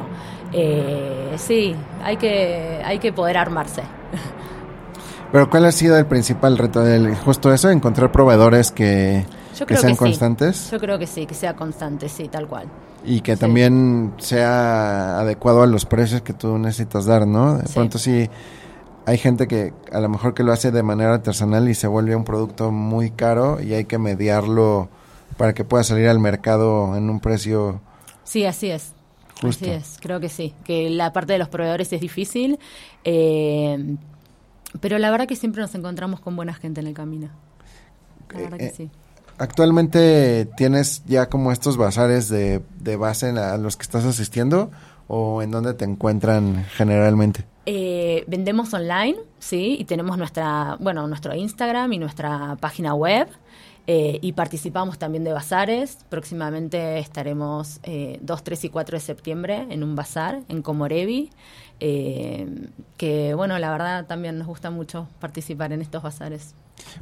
eh, 0.53 1.33
sí, 1.37 1.75
hay 2.03 2.17
que, 2.17 2.81
hay 2.85 2.99
que 2.99 3.11
poder 3.11 3.37
armarse. 3.37 3.81
Pero 5.31 5.49
¿cuál 5.49 5.65
ha 5.65 5.71
sido 5.71 5.97
el 5.97 6.05
principal 6.05 6.57
reto? 6.57 6.81
del 6.81 7.15
justo 7.15 7.51
eso, 7.53 7.69
encontrar 7.69 8.11
proveedores 8.11 8.71
que, 8.71 9.25
Yo 9.57 9.65
que 9.65 9.75
sean 9.75 9.91
que 9.93 9.95
sí. 9.97 9.99
constantes 9.99 10.71
Yo 10.71 10.79
creo 10.79 10.97
que 10.97 11.07
sí, 11.07 11.25
que 11.25 11.33
sea 11.33 11.55
constante, 11.55 12.07
sí, 12.09 12.27
tal 12.29 12.47
cual. 12.47 12.67
y 13.03 13.19
que 13.21 13.35
Sí. 13.35 13.41
también 13.41 14.13
sea 14.17 15.19
adecuado 15.19 15.63
a 15.63 15.67
los 15.67 15.85
precios 15.85 16.21
que 16.21 16.33
tú 16.33 16.57
necesitas 16.57 17.05
dar, 17.05 17.27
¿no? 17.27 17.57
De 17.57 17.67
Sí. 17.67 17.73
pronto 17.73 17.97
sí 17.99 18.29
hay 19.05 19.17
gente 19.17 19.47
que 19.47 19.73
a 19.91 19.99
lo 19.99 20.09
mejor 20.09 20.33
que 20.33 20.43
lo 20.43 20.51
hace 20.51 20.71
de 20.71 20.83
manera 20.83 21.13
artesanal 21.15 21.69
y 21.69 21.75
se 21.75 21.87
vuelve 21.87 22.15
un 22.15 22.23
producto 22.25 22.71
muy 22.71 23.11
caro 23.11 23.61
y 23.61 23.73
hay 23.73 23.85
que 23.85 23.97
mediarlo 23.97 24.89
para 25.37 25.53
que 25.53 25.63
pueda 25.63 25.83
salir 25.83 26.07
al 26.07 26.19
mercado 26.19 26.95
en 26.95 27.09
un 27.09 27.19
precio 27.19 27.81
Sí, 28.23 28.45
así 28.45 28.71
es. 28.71 28.93
Justo. 29.41 29.65
Así 29.65 29.69
es, 29.73 29.97
creo 30.01 30.19
que 30.19 30.29
sí. 30.29 30.53
Que 30.63 30.89
la 30.89 31.11
parte 31.13 31.33
de 31.33 31.39
los 31.39 31.49
proveedores 31.49 31.91
es 31.93 32.01
difícil, 32.01 32.57
eh, 33.03 33.97
pero 34.79 34.97
la 34.97 35.11
verdad 35.11 35.27
que 35.27 35.35
siempre 35.35 35.61
nos 35.61 35.75
encontramos 35.75 36.19
con 36.21 36.35
buena 36.35 36.53
gente 36.53 36.81
en 36.81 36.87
el 36.87 36.93
camino. 36.93 37.29
La 38.33 38.39
verdad 38.39 38.61
Eh, 38.61 38.69
que 38.69 38.75
sí. 38.75 38.89
Actualmente 39.37 40.47
tienes 40.57 41.03
ya 41.05 41.27
como 41.29 41.51
estos 41.51 41.75
bazares 41.77 42.29
de, 42.29 42.61
de 42.79 42.95
base 42.95 43.29
a 43.29 43.57
los 43.57 43.75
que 43.75 43.83
estás 43.83 44.05
asistiendo 44.05 44.71
o 45.07 45.41
en 45.41 45.51
dónde 45.51 45.73
te 45.73 45.83
encuentran 45.85 46.65
generalmente. 46.75 47.43
Eh, 47.65 48.23
vendemos 48.27 48.73
online, 48.73 49.15
sí, 49.39 49.75
y 49.79 49.85
tenemos 49.85 50.17
nuestra, 50.17 50.77
bueno, 50.79 51.07
nuestro 51.07 51.33
Instagram 51.33 51.93
y 51.93 51.97
nuestra 51.97 52.57
página 52.59 52.93
web. 52.93 53.27
eh, 53.87 54.17
y 54.21 54.31
participamos 54.33 54.97
también 54.97 55.23
de 55.23 55.31
bazares. 55.31 55.99
Próximamente 56.09 56.97
estaremos 56.97 57.79
eh, 57.83 58.17
2, 58.23 58.43
3 58.43 58.63
y 58.65 58.69
4 58.69 58.97
de 58.97 59.01
septiembre 59.01 59.67
en 59.69 59.83
un 59.83 59.95
bazar 59.95 60.41
en 60.49 60.63
Comorevi. 60.63 61.29
eh, 61.79 62.47
que 62.97 63.33
bueno, 63.35 63.59
la 63.59 63.69
verdad 63.69 64.05
también 64.07 64.37
nos 64.39 64.47
gusta 64.47 64.71
mucho 64.71 65.07
participar 65.19 65.71
en 65.73 65.81
estos 65.81 66.01
bazares. 66.01 66.55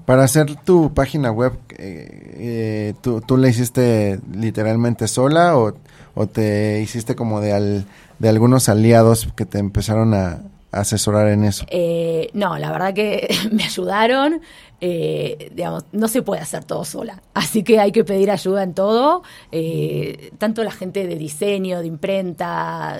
Para 0.06 0.24
hacer 0.26 0.56
tu 0.66 0.94
página 0.94 1.32
web, 1.32 1.54
eh, 1.78 2.34
eh, 2.38 2.94
¿tú, 3.02 3.22
¿tú 3.22 3.38
la 3.38 3.48
hiciste 3.50 4.20
literalmente 4.34 5.08
sola 5.08 5.58
o, 5.58 5.74
o 6.16 6.28
te 6.28 6.82
hiciste 6.82 7.16
como 7.16 7.40
de, 7.40 7.54
al- 7.54 7.86
de 8.20 8.30
algunos 8.30 8.68
aliados 8.70 9.30
que 9.38 9.46
te 9.46 9.60
empezaron 9.60 10.14
a, 10.14 10.28
a 10.34 10.42
asesorar 10.74 11.28
en 11.30 11.44
eso? 11.44 11.66
Eh, 11.70 12.30
no, 12.34 12.58
la 12.58 12.72
verdad 12.72 12.94
que 12.94 13.28
me 13.52 13.64
ayudaron. 13.64 14.42
eh, 14.82 15.50
digamos, 15.56 15.86
no 15.94 16.08
se 16.10 16.22
puede 16.22 16.42
hacer 16.42 16.66
todo 16.66 16.84
sola. 16.84 17.22
Así 17.34 17.64
que 17.64 17.80
hay 17.80 17.92
que 17.94 18.04
pedir 18.04 18.30
ayuda 18.32 18.64
en 18.64 18.74
todo. 18.74 19.24
eh, 19.52 20.32
tanto 20.38 20.64
la 20.64 20.72
gente 20.72 21.08
de 21.08 21.16
diseño, 21.16 21.80
de 21.80 21.88
imprenta, 21.88 23.00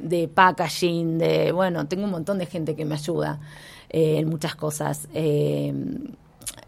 de 0.00 0.28
packaging, 0.28 1.18
de. 1.18 1.52
Bueno, 1.52 1.86
tengo 1.88 2.04
un 2.04 2.10
montón 2.10 2.38
de 2.38 2.46
gente 2.46 2.76
que 2.76 2.84
me 2.84 2.94
ayuda 2.94 3.40
eh, 3.90 4.18
en 4.18 4.28
muchas 4.28 4.54
cosas. 4.54 5.08
Eh, 5.14 5.72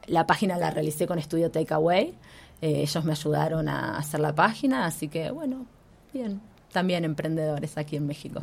la 0.07 0.27
página 0.27 0.57
la 0.57 0.71
realicé 0.71 1.07
con 1.07 1.19
Estudio 1.19 1.51
Takeaway. 1.51 2.15
Eh, 2.61 2.81
ellos 2.83 3.05
me 3.05 3.13
ayudaron 3.13 3.69
a 3.69 3.97
hacer 3.99 4.19
la 4.21 4.35
página, 4.35 4.87
así 4.87 5.07
que 5.09 5.31
bueno, 5.31 5.67
bien. 6.13 6.41
También 6.73 7.05
emprendedores 7.05 7.79
aquí 7.79 7.97
en 7.97 8.07
México. 8.07 8.43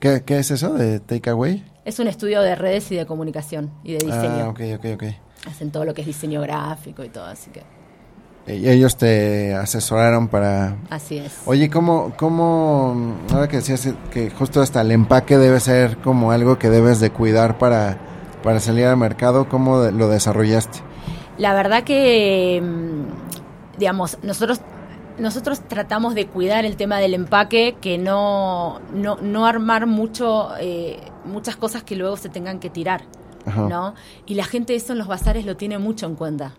¿Qué, 0.00 0.22
qué 0.24 0.38
es 0.38 0.50
eso 0.50 0.72
de 0.72 0.98
Takeaway? 0.98 1.62
Es 1.84 1.98
un 1.98 2.08
estudio 2.08 2.40
de 2.40 2.54
redes 2.54 2.90
y 2.90 2.96
de 2.96 3.04
comunicación 3.04 3.70
y 3.84 3.92
de 3.92 3.98
diseño. 3.98 4.44
Ah, 4.44 4.48
ok, 4.48 4.60
ok, 4.76 4.86
ok. 4.94 5.04
Hacen 5.46 5.70
todo 5.70 5.84
lo 5.84 5.92
que 5.92 6.00
es 6.00 6.06
diseño 6.06 6.40
gráfico 6.40 7.04
y 7.04 7.10
todo, 7.10 7.26
así 7.26 7.50
que 7.50 7.62
Y 8.50 8.66
ellos 8.68 8.96
te 8.96 9.54
asesoraron 9.54 10.28
para... 10.28 10.78
así 10.88 11.18
es. 11.18 11.32
Oye, 11.44 11.68
¿cómo, 11.68 12.14
cómo, 12.16 13.18
ahora 13.30 13.46
que 13.48 13.58
decías 13.58 13.88
que 14.10 14.30
justo 14.30 14.62
hasta 14.62 14.80
el 14.80 14.90
empaque 14.90 15.36
debe 15.36 15.60
ser 15.60 15.98
como 15.98 16.32
algo 16.32 16.58
que 16.58 16.70
debes 16.70 17.00
de 17.00 17.10
cuidar 17.10 17.58
para, 17.58 17.98
para 18.42 18.58
salir 18.58 18.86
al 18.86 18.96
mercado, 18.96 19.50
¿cómo 19.50 19.82
lo 19.90 20.08
desarrollaste? 20.08 20.78
La 21.36 21.52
verdad 21.52 21.84
que, 21.84 22.62
mm, 22.62 23.78
digamos, 23.78 24.18
nosotros 24.22 24.60
nosotros 25.20 25.60
tratamos 25.68 26.14
de 26.14 26.26
cuidar 26.26 26.64
el 26.64 26.76
tema 26.76 26.98
del 26.98 27.14
empaque, 27.14 27.76
que 27.80 27.98
no, 27.98 28.80
no, 28.92 29.16
no 29.16 29.46
armar 29.46 29.86
mucho, 29.86 30.50
eh, 30.58 30.98
muchas 31.24 31.56
cosas 31.56 31.82
que 31.82 31.94
luego 31.96 32.16
se 32.16 32.28
tengan 32.28 32.58
que 32.58 32.70
tirar, 32.70 33.04
Ajá. 33.46 33.68
¿no? 33.68 33.94
Y 34.26 34.34
la 34.34 34.44
gente 34.44 34.74
eso 34.74 34.92
en 34.92 34.98
los 34.98 35.06
bazares 35.06 35.44
lo 35.44 35.56
tiene 35.56 35.78
mucho 35.78 36.06
en 36.06 36.16
cuenta. 36.16 36.54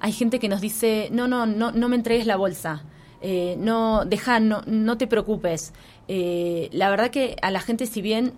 Hay 0.00 0.12
gente 0.12 0.38
que 0.38 0.48
nos 0.48 0.60
dice, 0.60 1.08
no, 1.12 1.28
no, 1.28 1.46
no, 1.46 1.72
no 1.72 1.88
me 1.88 1.96
entregues 1.96 2.26
la 2.26 2.36
bolsa, 2.36 2.84
eh, 3.20 3.56
no, 3.58 4.04
deja, 4.04 4.40
no, 4.40 4.62
no 4.66 4.96
te 4.96 5.06
preocupes. 5.06 5.72
Eh, 6.06 6.68
la 6.72 6.88
verdad 6.88 7.10
que 7.10 7.36
a 7.42 7.50
la 7.50 7.60
gente, 7.60 7.86
si 7.86 8.00
bien 8.00 8.32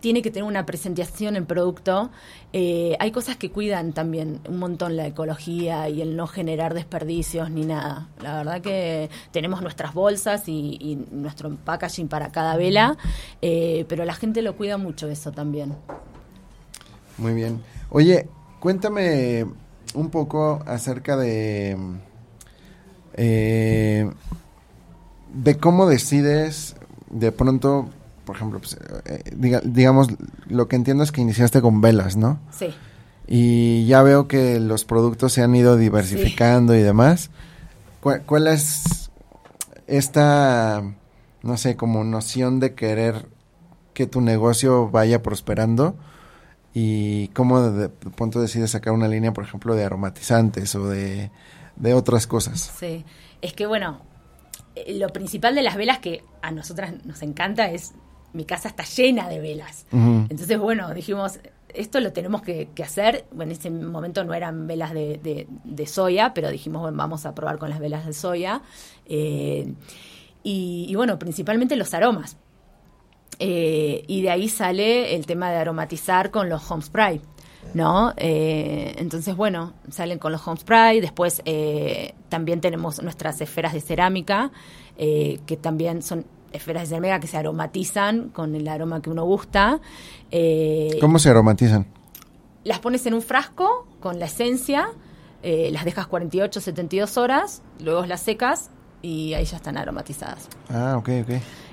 tiene 0.00 0.22
que 0.22 0.30
tener 0.30 0.48
una 0.48 0.66
presentación 0.66 1.36
el 1.36 1.44
producto. 1.44 2.10
Eh, 2.52 2.96
hay 2.98 3.12
cosas 3.12 3.36
que 3.36 3.50
cuidan 3.50 3.92
también 3.92 4.40
un 4.48 4.58
montón 4.58 4.96
la 4.96 5.06
ecología 5.06 5.88
y 5.88 6.00
el 6.02 6.16
no 6.16 6.26
generar 6.26 6.74
desperdicios 6.74 7.50
ni 7.50 7.64
nada. 7.64 8.08
La 8.22 8.36
verdad 8.36 8.60
que 8.60 9.10
tenemos 9.30 9.62
nuestras 9.62 9.94
bolsas 9.94 10.48
y, 10.48 10.98
nuestro 11.10 11.54
packaging 11.56 12.08
para 12.08 12.30
cada 12.30 12.56
vela, 12.56 12.96
eh, 13.42 13.84
pero 13.88 14.04
la 14.04 14.14
gente 14.14 14.42
lo 14.42 14.56
cuida 14.56 14.78
mucho 14.78 15.08
eso 15.08 15.32
también. 15.32 15.74
Muy 17.18 17.34
bien. 17.34 17.60
Oye, 17.90 18.28
cuéntame 18.58 19.46
un 19.94 20.10
poco 20.10 20.62
acerca 20.66 21.16
de... 21.16 21.76
eh, 23.14 24.10
de 25.32 25.56
cómo 25.58 25.86
decides 25.86 26.76
de 27.10 27.32
pronto, 27.32 27.88
por 28.30 28.36
ejemplo, 28.36 28.60
pues, 28.60 28.78
eh, 29.06 29.24
diga- 29.34 29.60
digamos, 29.64 30.06
lo 30.46 30.68
que 30.68 30.76
entiendo 30.76 31.02
es 31.02 31.10
que 31.10 31.20
iniciaste 31.20 31.60
con 31.60 31.80
velas, 31.80 32.16
¿no? 32.16 32.38
Sí. 32.52 32.68
Y 33.26 33.86
ya 33.86 34.04
veo 34.04 34.28
que 34.28 34.60
los 34.60 34.84
productos 34.84 35.32
se 35.32 35.42
han 35.42 35.52
ido 35.56 35.76
diversificando 35.76 36.76
y 36.76 36.80
demás. 36.80 37.30
¿Cuál, 38.00 38.22
cuál 38.22 38.46
es 38.46 39.10
esta, 39.88 40.80
no 41.42 41.56
sé, 41.56 41.76
como 41.76 42.04
noción 42.04 42.60
de 42.60 42.74
querer 42.74 43.26
que 43.94 44.06
tu 44.06 44.20
negocio 44.20 44.88
vaya 44.90 45.22
prosperando? 45.24 45.96
¿Y 46.72 47.28
cómo 47.28 47.60
de, 47.62 47.88
de 47.88 47.88
pronto 47.88 48.40
decides 48.40 48.70
sacar 48.70 48.92
una 48.92 49.08
línea, 49.08 49.32
por 49.32 49.42
ejemplo, 49.42 49.74
de 49.74 49.84
aromatizantes 49.84 50.72
o 50.76 50.88
de, 50.88 51.32
de 51.74 51.94
otras 51.94 52.28
cosas? 52.28 52.72
Sí, 52.78 53.04
es 53.42 53.54
que 53.54 53.66
bueno, 53.66 54.02
eh, 54.76 54.94
lo 54.98 55.08
principal 55.08 55.54
de 55.56 55.62
las 55.62 55.76
velas 55.76 55.98
que 55.98 56.22
a 56.42 56.52
nosotras 56.52 56.94
nos 57.04 57.22
encanta 57.22 57.70
es, 57.70 57.92
mi 58.32 58.44
casa 58.44 58.68
está 58.68 58.84
llena 58.84 59.28
de 59.28 59.40
velas. 59.40 59.86
Entonces, 60.30 60.58
bueno, 60.58 60.92
dijimos, 60.94 61.40
esto 61.74 62.00
lo 62.00 62.12
tenemos 62.12 62.42
que, 62.42 62.68
que 62.74 62.82
hacer. 62.82 63.24
Bueno, 63.32 63.52
en 63.52 63.58
ese 63.58 63.70
momento 63.70 64.24
no 64.24 64.34
eran 64.34 64.66
velas 64.66 64.92
de, 64.92 65.18
de- 65.22 65.46
de 65.64 65.86
soya, 65.86 66.32
pero 66.34 66.50
dijimos, 66.50 66.82
bueno, 66.82 66.96
vamos 66.96 67.26
a 67.26 67.34
probar 67.34 67.58
con 67.58 67.70
las 67.70 67.78
velas 67.80 68.06
de 68.06 68.12
soya. 68.12 68.62
Eh, 69.06 69.72
y, 70.42 70.86
y 70.88 70.94
bueno, 70.94 71.18
principalmente 71.18 71.76
los 71.76 71.92
aromas. 71.94 72.36
Eh, 73.38 74.04
y 74.06 74.22
de 74.22 74.30
ahí 74.30 74.48
sale 74.48 75.14
el 75.14 75.24
tema 75.26 75.50
de 75.50 75.56
aromatizar 75.56 76.30
con 76.30 76.48
los 76.48 76.68
home 76.70 76.82
spray, 76.82 77.20
¿no? 77.72 78.12
Eh, 78.16 78.94
entonces, 78.98 79.34
bueno, 79.34 79.72
salen 79.90 80.18
con 80.18 80.32
los 80.32 80.46
home 80.46 80.58
spray. 80.60 81.00
Después 81.00 81.40
eh, 81.46 82.14
también 82.28 82.60
tenemos 82.60 83.02
nuestras 83.02 83.40
esferas 83.40 83.72
de 83.72 83.80
cerámica, 83.80 84.50
que 84.98 85.58
también 85.62 86.02
son 86.02 86.26
esferas 86.52 86.82
de 86.84 86.88
cerámica 86.88 87.20
que 87.20 87.26
se 87.26 87.36
aromatizan 87.36 88.28
con 88.30 88.54
el 88.54 88.66
aroma 88.68 89.00
que 89.02 89.10
uno 89.10 89.24
gusta. 89.24 89.80
Eh, 90.30 90.98
¿Cómo 91.00 91.18
se 91.18 91.30
aromatizan? 91.30 91.86
las 92.64 92.78
pones 92.80 93.06
en 93.06 93.14
un 93.14 93.22
frasco 93.22 93.86
con 94.00 94.18
la 94.18 94.26
esencia, 94.26 94.88
eh, 95.42 95.70
las 95.72 95.84
dejas 95.84 96.06
48, 96.06 96.60
72 96.60 97.16
horas, 97.16 97.62
luego 97.80 98.04
las 98.04 98.20
secas 98.20 98.70
y 99.02 99.32
ahí 99.34 99.44
ya 99.44 99.56
están 99.56 99.78
aromatizadas. 99.78 100.48
Ah, 100.68 100.96
ok, 100.98 101.08
ok. 101.22 101.30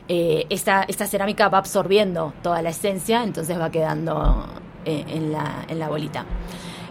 eh, 0.08 0.46
esta, 0.50 0.84
esta 0.84 1.06
cerámica 1.06 1.50
va 1.50 1.58
absorbiendo 1.58 2.34
toda 2.42 2.62
la 2.62 2.70
esencia, 2.70 3.24
entonces 3.24 3.60
va 3.60 3.70
quedando 3.70 4.46
eh, 4.86 5.04
en, 5.10 5.34
la, 5.34 5.66
en 5.68 5.80
la 5.80 5.90
bolita. 5.90 6.26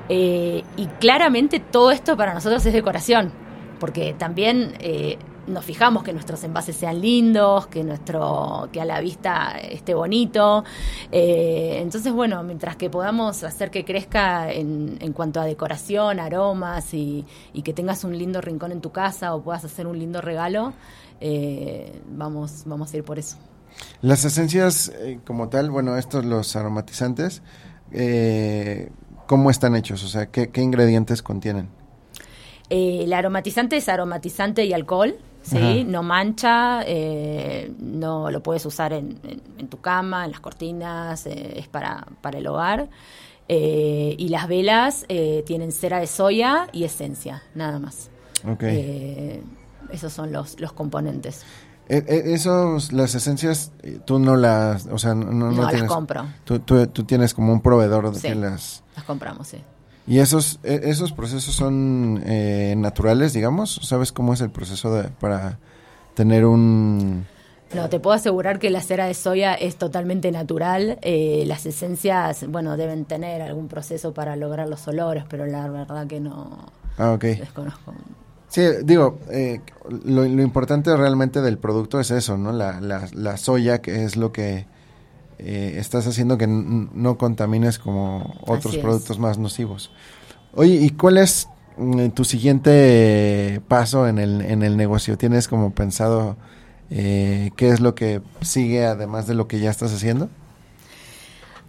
Y 0.09 0.87
claramente 1.01 1.59
todo 1.59 1.91
esto 1.91 2.17
para 2.17 2.33
nosotros 2.33 2.65
es 2.67 2.73
decoración, 2.73 3.33
porque 3.81 4.15
también 4.17 4.75
nos 5.47 5.65
fijamos 5.65 6.03
que 6.03 6.13
nuestros 6.13 6.43
envases 6.45 6.77
sean 6.77 7.01
lindos, 7.01 7.67
que 7.69 7.85
nuestro 7.85 8.69
que 8.73 8.81
a 8.81 8.85
la 8.85 9.01
vista 9.01 9.59
esté 9.59 9.95
bonito. 9.95 10.65
Eh, 11.13 11.79
entonces, 11.81 12.13
bueno, 12.13 12.43
mientras 12.43 12.77
que 12.77 12.91
podamos 12.91 13.45
hacer 13.45 13.71
que 13.71 13.85
crezca 13.85 14.51
en, 14.53 14.99
en 15.01 15.13
cuanto 15.13 15.41
a 15.41 15.45
decoración, 15.45 16.21
aromas 16.21 16.93
y, 16.95 17.25
y, 17.53 17.63
que 17.63 17.73
tengas 17.73 18.05
un 18.05 18.17
lindo 18.17 18.41
rincón 18.41 18.73
en 18.73 18.81
tu 18.81 18.91
casa 18.91 19.35
o 19.35 19.43
puedas 19.43 19.65
hacer 19.65 19.87
un 19.87 19.99
lindo 19.99 20.21
regalo, 20.21 20.73
eh, 21.21 22.01
vamos, 22.11 22.63
vamos 22.67 22.93
a 22.93 22.97
ir 22.97 23.05
por 23.05 23.19
eso. 23.19 23.37
Las 24.01 24.25
esencias 24.25 24.91
eh, 25.01 25.21
como 25.27 25.49
tal, 25.49 25.71
bueno, 25.71 25.97
estos 25.97 26.25
los 26.25 26.57
aromatizantes, 26.57 27.43
¿cómo 29.27 29.51
están 29.51 29.77
hechos? 29.77 30.03
O 30.03 30.09
sea, 30.09 30.27
¿qué, 30.27 30.49
qué 30.51 30.61
ingredientes 30.61 31.23
contienen? 31.23 31.69
El 32.69 33.13
aromatizante 33.13 33.77
es 33.77 33.89
aromatizante 33.89 34.65
y 34.65 34.73
alcohol, 34.73 35.17
¿sí? 35.47 35.57
Ajá. 35.57 35.91
No 35.91 36.03
mancha, 36.03 36.83
eh, 36.87 37.73
no 37.79 38.31
lo 38.31 38.43
puedes 38.43 38.65
usar 38.67 38.93
en, 38.93 39.19
en, 39.23 39.43
en 39.59 39.69
tu 39.69 39.81
cama, 39.81 40.25
en 40.25 40.31
las 40.33 40.41
cortinas, 40.41 41.27
eh, 41.27 41.55
es 41.59 41.69
para, 41.69 42.07
para 42.21 42.39
el 42.39 42.47
hogar. 42.47 42.89
Eh, 43.49 44.17
y 44.19 44.29
las 44.29 44.49
velas 44.49 45.05
eh, 45.09 45.45
tienen 45.47 45.71
cera 45.71 46.01
de 46.01 46.07
soya 46.09 46.67
y 46.73 46.83
esencia, 46.85 47.43
nada 47.55 47.79
más. 47.79 48.11
Ok. 48.45 48.63
Eh, 48.65 49.43
esos 49.93 50.13
son 50.13 50.33
los, 50.33 50.59
los 50.61 50.73
componentes. 50.73 51.45
Esos, 51.89 52.93
las 52.93 53.15
esencias, 53.15 53.71
tú 54.05 54.19
no 54.19 54.35
las, 54.37 54.87
o 54.87 54.99
sea, 54.99 55.15
no, 55.15 55.27
no, 55.31 55.53
No, 55.53 55.63
las 55.63 55.71
tienes, 55.71 55.89
compro. 55.89 56.27
Tú, 56.45 56.59
tú, 56.59 56.85
tú 56.89 57.05
tienes 57.05 57.33
como 57.33 57.53
un 57.53 57.61
proveedor 57.61 58.11
de 58.13 58.19
Sí. 58.19 58.29
que 58.29 58.35
las... 58.35 58.83
Las 58.97 59.05
compramos, 59.05 59.47
sí. 59.47 59.59
¿Y 60.07 60.21
esos, 60.21 60.61
eh, 60.63 60.81
esos 60.85 61.13
procesos 61.13 61.55
son 61.55 62.23
eh, 62.27 62.75
naturales, 62.77 63.33
digamos? 63.33 63.81
¿Sabes 63.83 64.13
cómo 64.13 64.35
es 64.35 64.41
el 64.41 64.51
proceso 64.51 64.95
de, 64.95 65.05
para 65.09 65.59
tener 66.15 66.45
un... 66.45 67.27
No, 67.75 67.89
te 67.89 67.99
puedo 67.99 68.15
asegurar 68.15 68.61
que 68.61 68.71
la 68.71 68.81
cera 68.81 69.07
de 69.07 69.15
soya 69.15 69.55
es 69.55 69.77
totalmente 69.77 70.31
natural. 70.31 70.99
Eh, 71.03 71.43
las 71.47 71.67
esencias, 71.67 72.47
bueno, 72.49 72.77
deben 72.77 73.05
tener 73.05 73.43
algún 73.43 73.67
proceso 73.67 74.15
para 74.15 74.37
lograr 74.37 74.69
los 74.69 74.87
olores, 74.87 75.25
pero 75.29 75.47
la 75.47 75.69
verdad 75.69 76.07
que 76.07 76.21
no 76.21 76.67
Ah, 76.97 77.13
ok. 77.13 77.25
desconozco. 77.25 77.93
Sí, 78.49 78.63
digo, 78.85 79.19
eh, 79.31 79.61
lo, 80.05 80.25
lo 80.25 80.43
importante 80.43 80.97
realmente 80.97 81.43
del 81.43 81.59
producto 81.59 81.99
es 81.99 82.13
eso, 82.13 82.39
¿no? 82.39 82.53
La, 82.53 82.81
la, 82.81 83.09
la 83.13 83.37
soya, 83.37 83.83
que 83.83 84.05
es 84.05 84.17
lo 84.17 84.31
que 84.31 84.67
eh, 85.39 85.75
estás 85.79 86.07
haciendo 86.07 86.39
que 86.39 86.47
no 86.47 87.19
contamines 87.19 87.79
como 87.79 88.35
otros 88.47 88.77
productos 88.79 89.19
más 89.19 89.39
nocivos. 89.39 89.91
Oye, 90.55 90.75
¿y 90.75 90.91
cuál 90.91 91.19
es 91.19 91.49
mm, 91.77 92.09
tu 92.09 92.25
siguiente 92.25 93.61
paso 93.69 94.09
en 94.09 94.19
el, 94.19 94.41
en 94.43 94.63
el 94.63 94.77
negocio? 94.77 95.19
¿Tienes 95.19 95.49
como 95.49 95.73
pensado 95.73 96.37
eh, 96.91 97.51
qué 97.57 97.69
es 97.71 97.81
lo 97.81 97.95
que 97.95 98.23
sigue 98.41 98.87
además 98.87 99.27
de 99.27 99.35
lo 99.35 99.49
que 99.49 99.59
ya 99.61 99.71
estás 99.71 99.93
haciendo? 99.93 100.31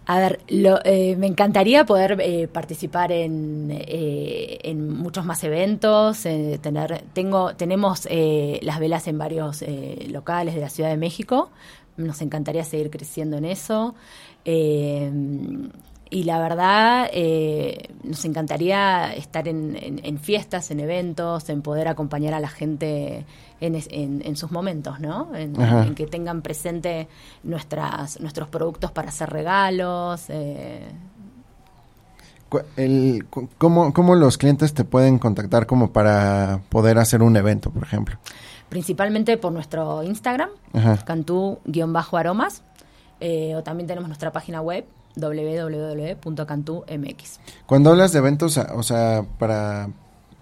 A 0.06 0.18
ver, 0.20 0.40
lo, 0.48 0.78
eh, 0.84 1.16
me 1.18 1.26
encantaría 1.26 1.84
poder 1.84 2.16
eh, 2.22 2.48
participar 2.48 3.12
en, 3.12 3.68
eh, 3.70 4.58
en 4.62 4.88
muchos 4.96 5.26
más 5.26 5.44
eventos. 5.44 6.24
eh, 6.24 6.58
tener, 6.62 7.04
tengo, 7.12 7.54
tenemos 7.56 8.06
eh, 8.10 8.58
las 8.62 8.80
velas 8.80 9.06
en 9.06 9.18
varios 9.18 9.60
eh, 9.60 10.06
locales 10.10 10.54
de 10.54 10.62
la 10.62 10.70
Ciudad 10.70 10.88
de 10.88 10.96
México. 10.96 11.50
Nos 11.98 12.22
encantaría 12.22 12.64
seguir 12.64 12.88
creciendo 12.90 13.36
en 13.36 13.44
eso. 13.44 13.94
Eh, 14.44 15.12
y 16.10 16.24
la 16.24 16.38
verdad, 16.40 17.10
eh, 17.12 17.90
nos 18.02 18.24
encantaría 18.24 19.12
estar 19.14 19.46
en, 19.46 19.76
en- 19.76 20.00
en 20.02 20.18
fiestas, 20.18 20.70
en 20.70 20.80
eventos, 20.80 21.50
en 21.50 21.60
poder 21.60 21.86
acompañar 21.86 22.32
a 22.32 22.40
la 22.40 22.48
gente 22.48 23.26
en, 23.60 23.74
en- 24.24 24.36
sus 24.36 24.50
momentos, 24.50 25.00
¿no? 25.00 25.28
En, 25.36 25.94
que 25.94 26.06
tengan 26.06 26.40
presente 26.40 27.08
nuestras, 27.42 28.18
nuestros 28.20 28.48
productos 28.48 28.90
para 28.90 29.08
hacer 29.10 29.28
regalos. 29.28 30.24
eh, 30.30 30.80
El, 32.76 33.26
¿cómo, 33.58 33.92
¿Cómo 33.92 34.14
los 34.14 34.38
clientes 34.38 34.72
te 34.72 34.84
pueden 34.84 35.18
contactar 35.18 35.66
como 35.66 35.90
para 35.92 36.60
poder 36.70 36.96
hacer 36.96 37.22
un 37.22 37.36
evento, 37.36 37.70
por 37.70 37.82
ejemplo? 37.82 38.16
Principalmente 38.68 39.36
por 39.38 39.52
nuestro 39.52 40.02
Instagram, 40.02 40.50
cantú-aromas, 41.04 42.62
eh, 43.20 43.54
o 43.56 43.62
también 43.62 43.86
tenemos 43.86 44.08
nuestra 44.08 44.32
página 44.32 44.60
web 44.60 44.84
www.cantú.mx. 45.16 47.40
Cuando 47.66 47.90
hablas 47.90 48.12
de 48.12 48.18
eventos, 48.20 48.56
o 48.58 48.82
sea, 48.82 49.24
para, 49.38 49.88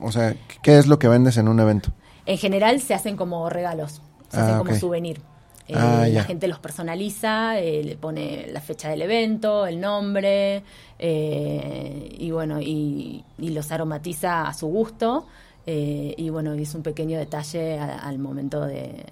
o 0.01 0.11
sea, 0.13 0.35
¿qué 0.63 0.79
es 0.79 0.87
lo 0.87 0.99
que 0.99 1.09
vendes 1.09 1.37
en 1.37 1.49
un 1.49 1.61
evento? 1.61 1.91
En 2.27 2.39
general 2.39 2.81
se 2.81 2.95
hacen 2.95 3.17
como 3.17 3.49
regalos, 3.51 4.01
se 4.31 4.39
Ah, 4.41 4.45
hacen 4.45 4.59
como 4.59 4.71
ok. 4.73 4.77
souvenir. 4.79 5.21
Eh, 5.69 5.75
Ah, 5.77 6.07
la 6.09 6.23
gente 6.25 6.47
los 6.47 6.61
personaliza, 6.61 7.59
eh, 7.59 7.83
le 7.83 7.97
pone 7.97 8.47
la 8.53 8.61
fecha 8.61 8.89
del 8.89 9.03
evento, 9.03 9.67
el 9.67 9.81
nombre, 9.81 10.63
eh, 10.99 12.09
y 12.19 12.31
bueno, 12.31 12.61
y, 12.61 13.25
y 13.39 13.49
los 13.51 13.73
aromatiza 13.73 14.47
a 14.47 14.55
su 14.55 14.69
gusto. 14.69 15.27
Eh, 15.67 16.15
y 16.17 16.31
bueno, 16.31 16.53
es 16.55 16.75
un 16.75 16.83
pequeño 16.83 17.19
detalle 17.19 17.79
a- 17.79 17.99
al 17.99 18.19
momento 18.19 18.65
de, 18.65 19.05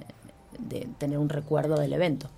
de 0.58 0.88
tener 0.98 1.18
un 1.18 1.28
recuerdo 1.28 1.76
del 1.76 1.92
evento. 1.92 2.28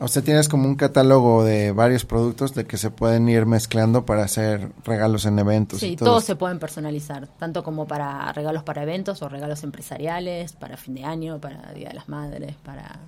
O 0.00 0.08
sea, 0.08 0.22
tienes 0.22 0.48
como 0.48 0.66
un 0.68 0.74
catálogo 0.74 1.44
de 1.44 1.70
varios 1.70 2.04
productos 2.04 2.52
de 2.54 2.66
que 2.66 2.76
se 2.76 2.90
pueden 2.90 3.28
ir 3.28 3.46
mezclando 3.46 4.04
para 4.04 4.24
hacer 4.24 4.70
regalos 4.84 5.24
en 5.24 5.38
eventos. 5.38 5.80
Sí, 5.80 5.90
y 5.92 5.96
todo 5.96 6.10
todos 6.10 6.24
se 6.24 6.34
pueden 6.34 6.58
personalizar, 6.58 7.28
tanto 7.38 7.62
como 7.62 7.86
para 7.86 8.30
regalos 8.32 8.64
para 8.64 8.82
eventos 8.82 9.22
o 9.22 9.28
regalos 9.28 9.62
empresariales, 9.62 10.52
para 10.54 10.76
fin 10.76 10.94
de 10.96 11.04
año, 11.04 11.40
para 11.40 11.72
Día 11.72 11.88
de 11.88 11.94
las 11.94 12.08
Madres, 12.08 12.56
para... 12.64 12.98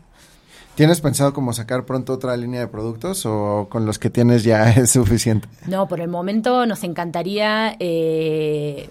¿Tienes 0.77 1.01
pensado 1.01 1.33
como 1.33 1.53
sacar 1.55 1.87
pronto 1.87 2.13
otra 2.13 2.37
línea 2.37 2.61
de 2.61 2.69
productos 2.69 3.25
o 3.27 3.67
con 3.69 3.85
los 3.85 3.99
que 3.99 4.09
tienes 4.11 4.45
ya 4.45 4.71
es 4.71 4.91
suficiente? 4.93 5.49
No, 5.67 5.89
por 5.89 6.01
el 6.01 6.09
momento 6.09 6.67
nos 6.67 6.85
encantaría 6.85 7.77
eh, 7.81 8.89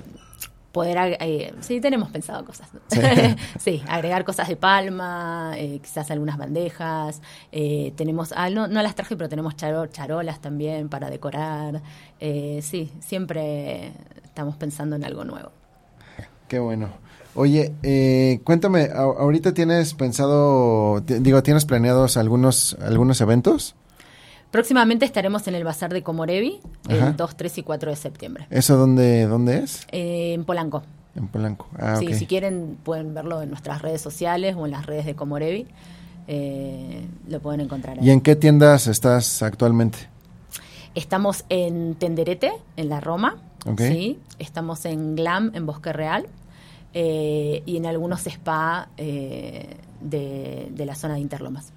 poder... 0.75 1.17
eh, 1.21 1.53
sí, 1.61 1.79
tenemos 1.79 2.11
pensado 2.11 2.43
cosas. 2.45 2.67
Sí. 2.89 2.99
Sí, 3.65 3.81
agregar 3.87 4.25
cosas 4.25 4.47
de 4.49 4.57
palma, 4.57 5.53
eh, 5.57 5.79
quizás 5.81 6.11
algunas 6.11 6.37
bandejas. 6.37 7.21
eh, 7.51 7.93
tenemos, 7.95 8.33
ah, 8.35 8.49
no, 8.49 8.67
no 8.67 8.81
las 8.83 8.93
traje, 8.95 9.15
pero 9.15 9.29
tenemos 9.29 9.55
charo- 9.55 9.87
charolas 9.87 10.39
también 10.41 10.89
para 10.89 11.09
decorar. 11.09 11.81
Eh, 12.19 12.59
sí, 12.61 12.91
siempre 12.99 13.93
estamos 14.23 14.55
pensando 14.57 14.95
en 14.97 15.05
algo 15.05 15.23
nuevo. 15.23 15.51
Qué 16.49 16.59
bueno. 16.59 16.89
Oye, 17.33 17.73
eh, 17.83 18.39
cuéntame, 18.43 18.89
ahorita 18.93 19.53
tienes 19.53 19.93
pensado, 19.93 21.01
digo, 21.01 21.41
¿tienes 21.43 21.65
planeados 21.65 22.17
algunos, 22.17 22.77
algunos 22.81 23.19
eventos? 23.21 23.75
Próximamente 24.55 25.03
estaremos 25.03 25.45
en 25.49 25.55
el 25.55 25.65
Bazar 25.65 25.91
de 25.91 26.01
Comorevi 26.01 26.61
Ajá. 26.87 27.09
el 27.09 27.17
2, 27.17 27.35
3 27.35 27.57
y 27.57 27.63
4 27.63 27.89
de 27.89 27.97
septiembre. 27.97 28.47
¿Eso 28.49 28.77
dónde, 28.77 29.27
dónde 29.27 29.57
es? 29.57 29.85
Eh, 29.91 30.31
en 30.33 30.45
Polanco. 30.45 30.81
En 31.13 31.27
Polanco. 31.27 31.67
Ah, 31.77 31.97
sí, 31.97 32.13
si 32.13 32.25
quieren 32.25 32.77
pueden 32.81 33.13
verlo 33.13 33.41
en 33.41 33.49
nuestras 33.49 33.81
redes 33.81 33.99
sociales 33.99 34.55
o 34.57 34.63
en 34.63 34.71
las 34.71 34.85
redes 34.85 35.05
de 35.05 35.13
Comorevi. 35.13 35.67
Eh, 36.29 37.05
lo 37.27 37.41
pueden 37.41 37.59
encontrar 37.59 37.99
ahí. 37.99 38.07
¿Y 38.07 38.11
en 38.11 38.21
qué 38.21 38.37
tiendas 38.37 38.87
estás 38.87 39.43
actualmente? 39.43 39.97
Estamos 40.93 41.43
en 41.49 41.95
Tenderete, 41.95 42.53
en 42.77 42.87
la 42.87 43.01
Roma. 43.01 43.35
Ok. 43.65 43.81
¿sí? 43.81 44.19
Estamos 44.39 44.85
en 44.85 45.17
Glam, 45.17 45.51
en 45.53 45.65
Bosque 45.65 45.91
Real. 45.91 46.27
eh, 46.93 47.61
y 47.65 47.75
en 47.75 47.87
algunos 47.87 48.25
spa 48.25 48.87
eh, 48.95 49.75
de, 49.99 50.69
de 50.71 50.85
la 50.85 50.95
zona 50.95 51.15
de 51.15 51.19
Interlomas. 51.19 51.73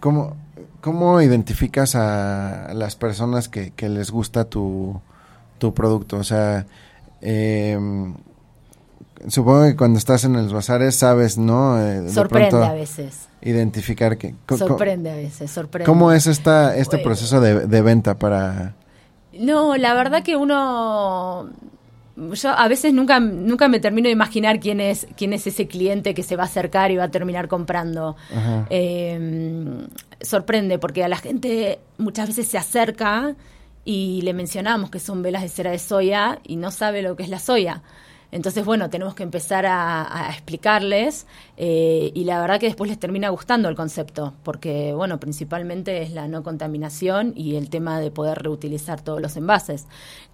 ¿Cómo, 0.00 0.36
cómo 0.80 1.20
identificas 1.20 1.94
a 1.94 2.72
las 2.74 2.96
personas 2.96 3.48
que, 3.48 3.70
que 3.70 3.88
les 3.88 4.10
gusta 4.10 4.44
tu, 4.44 5.00
tu 5.58 5.72
producto? 5.74 6.16
O 6.16 6.24
sea, 6.24 6.66
eh, 7.20 7.78
supongo 9.28 9.64
que 9.64 9.76
cuando 9.76 9.98
estás 9.98 10.24
en 10.24 10.32
los 10.32 10.52
bazares 10.52 10.96
sabes, 10.96 11.38
¿no? 11.38 11.78
Eh, 11.78 12.00
de 12.00 12.12
Sorprende 12.12 12.64
a 12.64 12.72
veces. 12.72 13.28
Identificar 13.42 14.18
que... 14.18 14.34
Sorprende 14.48 15.10
a 15.10 15.16
veces, 15.16 15.50
sorprende. 15.50 15.86
¿Cómo 15.86 16.12
es 16.12 16.26
esta, 16.26 16.76
este 16.76 16.96
Bueno. 16.96 17.08
proceso 17.08 17.40
de, 17.40 17.66
de 17.66 17.82
venta 17.82 18.18
para...? 18.18 18.74
No, 19.38 19.76
la 19.76 19.94
verdad 19.94 20.22
que 20.22 20.36
uno 20.36 21.48
yo 22.32 22.50
a 22.50 22.68
veces 22.68 22.92
nunca 22.92 23.20
nunca 23.20 23.68
me 23.68 23.80
termino 23.80 24.06
de 24.06 24.12
imaginar 24.12 24.60
quién 24.60 24.80
es 24.80 25.06
quién 25.16 25.32
es 25.32 25.46
ese 25.46 25.66
cliente 25.66 26.14
que 26.14 26.22
se 26.22 26.36
va 26.36 26.44
a 26.44 26.46
acercar 26.46 26.90
y 26.90 26.96
va 26.96 27.04
a 27.04 27.10
terminar 27.10 27.48
comprando. 27.48 28.16
Eh, 28.70 29.86
sorprende 30.20 30.78
porque 30.78 31.04
a 31.04 31.08
la 31.08 31.16
gente 31.16 31.78
muchas 31.98 32.28
veces 32.28 32.48
se 32.48 32.58
acerca 32.58 33.34
y 33.84 34.22
le 34.22 34.34
mencionamos 34.34 34.90
que 34.90 35.00
son 35.00 35.22
velas 35.22 35.42
de 35.42 35.48
cera 35.48 35.70
de 35.70 35.78
soya 35.78 36.38
y 36.44 36.56
no 36.56 36.70
sabe 36.70 37.02
lo 37.02 37.16
que 37.16 37.22
es 37.22 37.28
la 37.28 37.38
soya. 37.38 37.82
Entonces, 38.32 38.64
bueno, 38.64 38.90
tenemos 38.90 39.14
que 39.14 39.22
empezar 39.22 39.66
a, 39.66 40.28
explicarles 40.30 41.26
eh, 41.56 42.12
y 42.14 42.24
la 42.24 42.40
verdad 42.40 42.60
que 42.60 42.66
después 42.66 42.88
les 42.88 42.98
termina 42.98 43.28
gustando 43.28 43.68
el 43.68 43.74
concepto, 43.74 44.34
porque, 44.44 44.92
bueno, 44.94 45.18
principalmente 45.18 46.02
es 46.02 46.12
la 46.12 46.28
no 46.28 46.42
contaminación 46.42 47.32
y 47.36 47.56
el 47.56 47.70
tema 47.70 47.98
de 47.98 48.10
poder 48.10 48.42
reutilizar 48.42 49.00
todos 49.00 49.20
los 49.20 49.36
envases. 49.36 49.86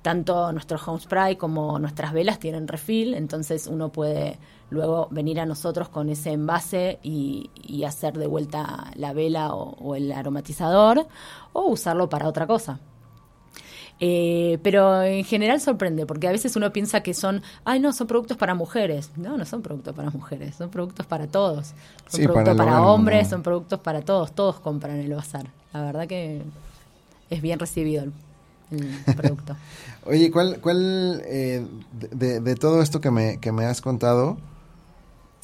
Tanto 0.03 0.53
nuestro 0.53 0.79
home 0.85 1.01
spray 1.01 1.37
como 1.37 1.79
nuestras 1.79 2.13
velas 2.13 2.39
tienen 2.39 2.69
refill, 2.69 3.15
entonces 3.15 3.67
uno 3.67 3.91
puede 3.91 4.39
luego 4.69 5.09
venir 5.11 5.41
a 5.41 5.47
nosotros 5.47 5.89
con 5.89 6.09
ese 6.11 6.33
envase 6.33 6.99
y, 7.03 7.51
hacer 7.87 8.19
de 8.19 8.27
vuelta 8.27 8.91
la 8.97 9.13
vela 9.13 9.55
o 9.55 9.95
el 9.95 10.11
aromatizador 10.11 11.07
o 11.53 11.67
usarlo 11.67 12.09
para 12.09 12.27
otra 12.27 12.47
cosa. 12.47 12.81
Eh, 13.99 14.59
pero 14.63 15.03
en 15.03 15.25
general 15.25 15.61
sorprende, 15.61 16.05
porque 16.05 16.29
a 16.29 16.33
veces 16.33 16.55
uno 16.57 16.71
piensa 16.73 17.03
que 17.03 17.15
son, 17.15 17.43
ay, 17.65 17.81
no, 17.81 17.93
son 17.93 18.07
productos 18.07 18.37
para 18.37 18.55
mujeres. 18.55 19.11
No, 19.17 19.37
no 19.37 19.45
son 19.45 19.63
productos 19.63 19.95
para 19.95 20.11
mujeres, 20.11 20.55
son 20.55 20.71
productos 20.71 21.07
para 21.07 21.27
todos. 21.27 21.73
Son 22.09 22.25
productos 22.25 22.57
para, 22.57 22.83
hombres, 22.83 23.29
son 23.29 23.43
productos 23.43 23.81
para 23.81 24.03
todos, 24.03 24.33
todos 24.33 24.61
compran 24.61 24.99
el 24.99 25.15
bazar. 25.15 25.47
La 25.73 25.83
verdad 25.83 26.07
que 26.07 26.43
es 27.31 27.43
bien 27.43 27.59
recibido 27.59 28.05
el, 28.05 28.13
producto. 29.17 29.57
Oye, 30.05 30.31
¿cuál, 30.31 30.59
cuál 30.61 31.23
eh, 31.25 31.67
de, 31.93 32.55
todo 32.55 32.83
esto 32.83 33.01
que 33.01 33.11
me, 33.11 33.39
que 33.39 33.51
me 33.51 33.65
has 33.65 33.81
contado, 33.81 34.37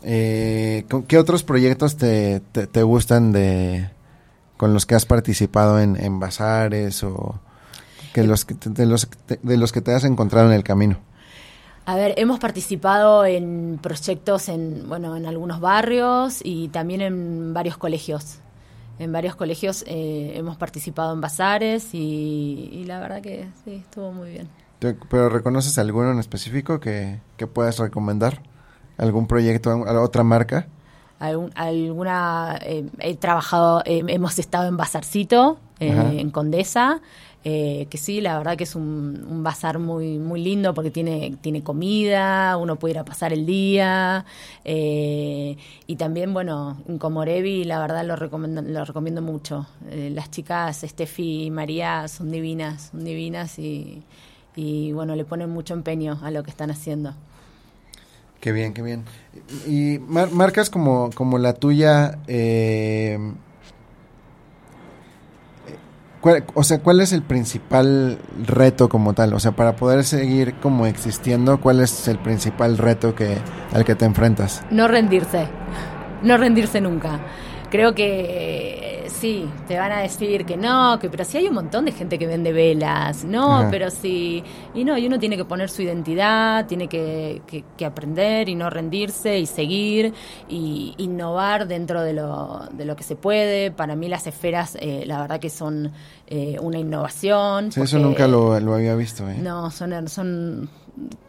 eh, 0.02 0.84
¿qué 1.08 1.18
otros 1.18 1.42
proyectos 1.42 1.96
te, 1.96 2.40
te, 2.40 2.82
gustan 2.82 3.32
de 3.32 3.88
con 4.56 4.74
los 4.74 4.84
que 4.84 4.94
has 4.94 5.06
participado 5.06 5.80
en, 5.80 5.96
en 5.96 6.20
bazares 6.20 7.02
o 7.02 7.40
que 8.12 8.22
los 8.24 8.46
de, 8.46 8.86
los, 8.86 9.08
de 9.42 9.56
los 9.56 9.72
que 9.72 9.80
te 9.80 9.92
has 9.92 10.04
encontrado 10.04 10.48
en 10.48 10.54
el 10.54 10.64
camino? 10.64 10.98
A 11.84 11.96
ver, 11.96 12.14
hemos 12.16 12.38
participado 12.38 13.24
en 13.24 13.78
proyectos 13.82 14.48
en, 14.48 14.88
bueno, 14.88 15.16
en 15.16 15.26
algunos 15.26 15.60
barrios 15.60 16.40
y 16.44 16.68
también 16.68 17.00
en 17.00 17.54
varios 17.54 17.76
colegios. 17.76 18.38
En 19.00 19.10
varios 19.10 19.34
colegios 19.34 19.84
eh, 19.88 20.32
hemos 20.36 20.56
participado 20.56 21.12
en 21.12 21.20
bazares 21.20 21.92
y, 21.92 22.84
la 22.86 23.00
verdad 23.00 23.20
que 23.20 23.48
sí, 23.64 23.74
estuvo 23.74 24.12
muy 24.12 24.30
bien. 24.30 24.48
¿Pero 24.78 25.28
reconoces 25.28 25.76
alguno 25.78 26.12
en 26.12 26.18
específico 26.18 26.78
que, 26.78 27.20
que 27.36 27.46
puedas 27.48 27.78
recomendar? 27.78 28.42
¿Algún 28.98 29.26
proyecto, 29.26 29.76
otra 30.00 30.22
marca? 30.22 30.68
alguna 31.54 32.58
eh, 32.62 32.84
he 32.98 33.16
trabajado 33.16 33.80
eh, 33.84 34.02
hemos 34.08 34.40
estado 34.40 34.66
en 34.66 34.76
Bazarcito 34.76 35.58
en 35.78 36.30
Condesa 36.30 37.00
eh, 37.44 37.86
que 37.90 37.98
sí, 37.98 38.20
la 38.20 38.38
verdad 38.38 38.56
que 38.56 38.64
es 38.64 38.76
un, 38.76 39.42
bazar 39.42 39.80
muy 39.80 40.18
muy 40.18 40.42
lindo 40.42 40.74
porque 40.74 40.92
tiene 40.92 41.36
tiene 41.40 41.62
comida, 41.62 42.56
uno 42.56 42.76
puede 42.76 42.92
ir 42.92 42.98
a 43.00 43.04
pasar 43.04 43.32
el 43.32 43.46
día 43.46 44.24
eh, 44.64 45.56
y 45.88 45.96
también 45.96 46.32
bueno 46.32 46.80
en 46.86 46.98
Comorevi 46.98 47.64
la 47.64 47.80
verdad 47.80 48.04
lo 48.04 48.14
recomiendo 48.14 48.62
lo 48.62 48.84
recomiendo 48.84 49.22
mucho. 49.22 49.66
Eh, 49.90 50.10
las 50.14 50.30
chicas 50.30 50.84
Steffi 50.86 51.46
y 51.46 51.50
María 51.50 52.06
son 52.06 52.30
divinas, 52.30 52.90
son 52.92 53.04
divinas 53.04 53.58
y, 53.58 54.02
y 54.54 54.92
bueno 54.92 55.16
le 55.16 55.24
ponen 55.24 55.50
mucho 55.50 55.74
empeño 55.74 56.20
a 56.22 56.30
lo 56.30 56.44
que 56.44 56.50
están 56.50 56.70
haciendo. 56.70 57.14
Qué 58.40 58.52
bien, 58.52 58.72
qué 58.72 58.82
bien. 58.82 59.04
Y 59.66 59.98
marcas 59.98 60.70
como 60.70 61.10
como 61.14 61.38
la 61.38 61.54
tuya. 61.54 62.18
Eh, 62.28 63.18
o 66.54 66.62
sea, 66.62 66.78
¿cuál 66.80 67.00
es 67.00 67.12
el 67.12 67.22
principal 67.22 68.18
reto 68.46 68.88
como 68.88 69.12
tal? 69.12 69.34
O 69.34 69.40
sea, 69.40 69.52
para 69.52 69.76
poder 69.76 70.04
seguir 70.04 70.54
como 70.54 70.86
existiendo, 70.86 71.60
¿cuál 71.60 71.80
es 71.80 72.06
el 72.08 72.18
principal 72.18 72.78
reto 72.78 73.14
que 73.14 73.38
al 73.72 73.84
que 73.84 73.94
te 73.94 74.04
enfrentas? 74.04 74.62
No 74.70 74.88
rendirse. 74.88 75.48
No 76.22 76.36
rendirse 76.36 76.80
nunca. 76.80 77.20
Creo 77.70 77.94
que 77.94 78.71
sí, 79.22 79.48
te 79.68 79.78
van 79.78 79.92
a 79.92 80.00
decir 80.00 80.44
que 80.44 80.56
no, 80.56 80.98
que 80.98 81.08
pero 81.08 81.24
sí 81.24 81.38
hay 81.38 81.46
un 81.46 81.54
montón 81.54 81.84
de 81.84 81.92
gente 81.92 82.18
que 82.18 82.26
vende 82.26 82.52
velas, 82.52 83.22
no, 83.24 83.68
pero 83.70 83.88
sí, 83.88 84.42
y 84.74 84.82
no, 84.82 84.98
y 84.98 85.06
uno 85.06 85.20
tiene 85.20 85.36
que 85.36 85.44
poner 85.44 85.70
su 85.70 85.82
identidad, 85.82 86.66
tiene 86.66 86.88
que, 86.88 87.40
que, 87.76 87.86
aprender 87.86 88.48
y 88.48 88.56
no 88.56 88.68
rendirse 88.68 89.38
y 89.38 89.46
seguir 89.46 90.12
y 90.48 90.94
innovar 90.98 91.68
dentro 91.68 92.02
de 92.02 92.14
lo, 92.14 92.62
de 92.72 92.84
lo 92.84 92.96
que 92.96 93.04
se 93.04 93.14
puede. 93.14 93.70
Para 93.70 93.94
mí 93.94 94.08
las 94.08 94.26
esferas, 94.26 94.76
eh, 94.80 95.04
la 95.06 95.20
verdad 95.20 95.38
que 95.38 95.50
son 95.50 95.92
eh, 96.26 96.56
una 96.60 96.78
innovación. 96.78 97.70
Sí, 97.70 97.80
eso 97.80 98.00
nunca 98.00 98.26
lo, 98.26 98.54
había 98.54 98.96
visto. 98.96 99.28
¿eh? 99.28 99.36
No, 99.40 99.70
son, 99.70 100.08
son, 100.08 100.68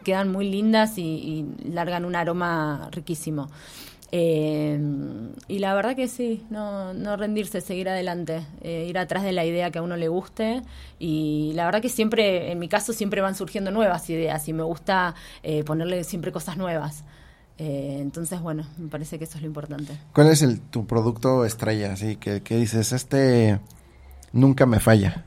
quedan 0.02 0.32
muy 0.32 0.50
lindas 0.50 0.98
y 0.98 1.46
largan 1.64 2.04
un 2.04 2.16
aroma 2.16 2.88
riquísimo. 2.90 3.48
Eh, 4.16 4.78
y 5.48 5.58
la 5.58 5.74
verdad 5.74 5.96
que 5.96 6.06
sí, 6.06 6.46
no, 6.48 6.94
no 6.94 7.16
rendirse, 7.16 7.60
seguir 7.60 7.88
adelante, 7.88 8.46
eh, 8.60 8.86
ir 8.88 8.96
atrás 8.96 9.24
de 9.24 9.32
la 9.32 9.44
idea 9.44 9.72
que 9.72 9.80
a 9.80 9.82
uno 9.82 9.96
le 9.96 10.06
guste. 10.06 10.62
Y 11.00 11.50
la 11.56 11.64
verdad 11.64 11.82
que 11.82 11.88
siempre, 11.88 12.52
en 12.52 12.60
mi 12.60 12.68
caso, 12.68 12.92
siempre 12.92 13.20
van 13.20 13.34
surgiendo 13.34 13.72
nuevas 13.72 14.08
ideas 14.08 14.46
y 14.46 14.52
me 14.52 14.62
gusta 14.62 15.16
eh, 15.42 15.64
ponerle 15.64 16.04
siempre 16.04 16.30
cosas 16.30 16.56
nuevas. 16.56 17.02
entonces, 17.58 18.40
bueno, 18.40 18.64
me 18.78 18.88
parece 18.88 19.18
que 19.18 19.24
eso 19.24 19.36
es 19.36 19.42
lo 19.42 19.48
importante. 19.48 19.98
¿Cuál 20.12 20.28
es 20.28 20.42
el, 20.42 20.60
tu 20.60 20.86
producto 20.86 21.44
estrella? 21.44 21.92
Así 21.92 22.14
que, 22.14 22.40
dices, 22.40 22.92
este 22.92 23.58
nunca 24.32 24.64
me 24.64 24.78
falla. 24.78 25.24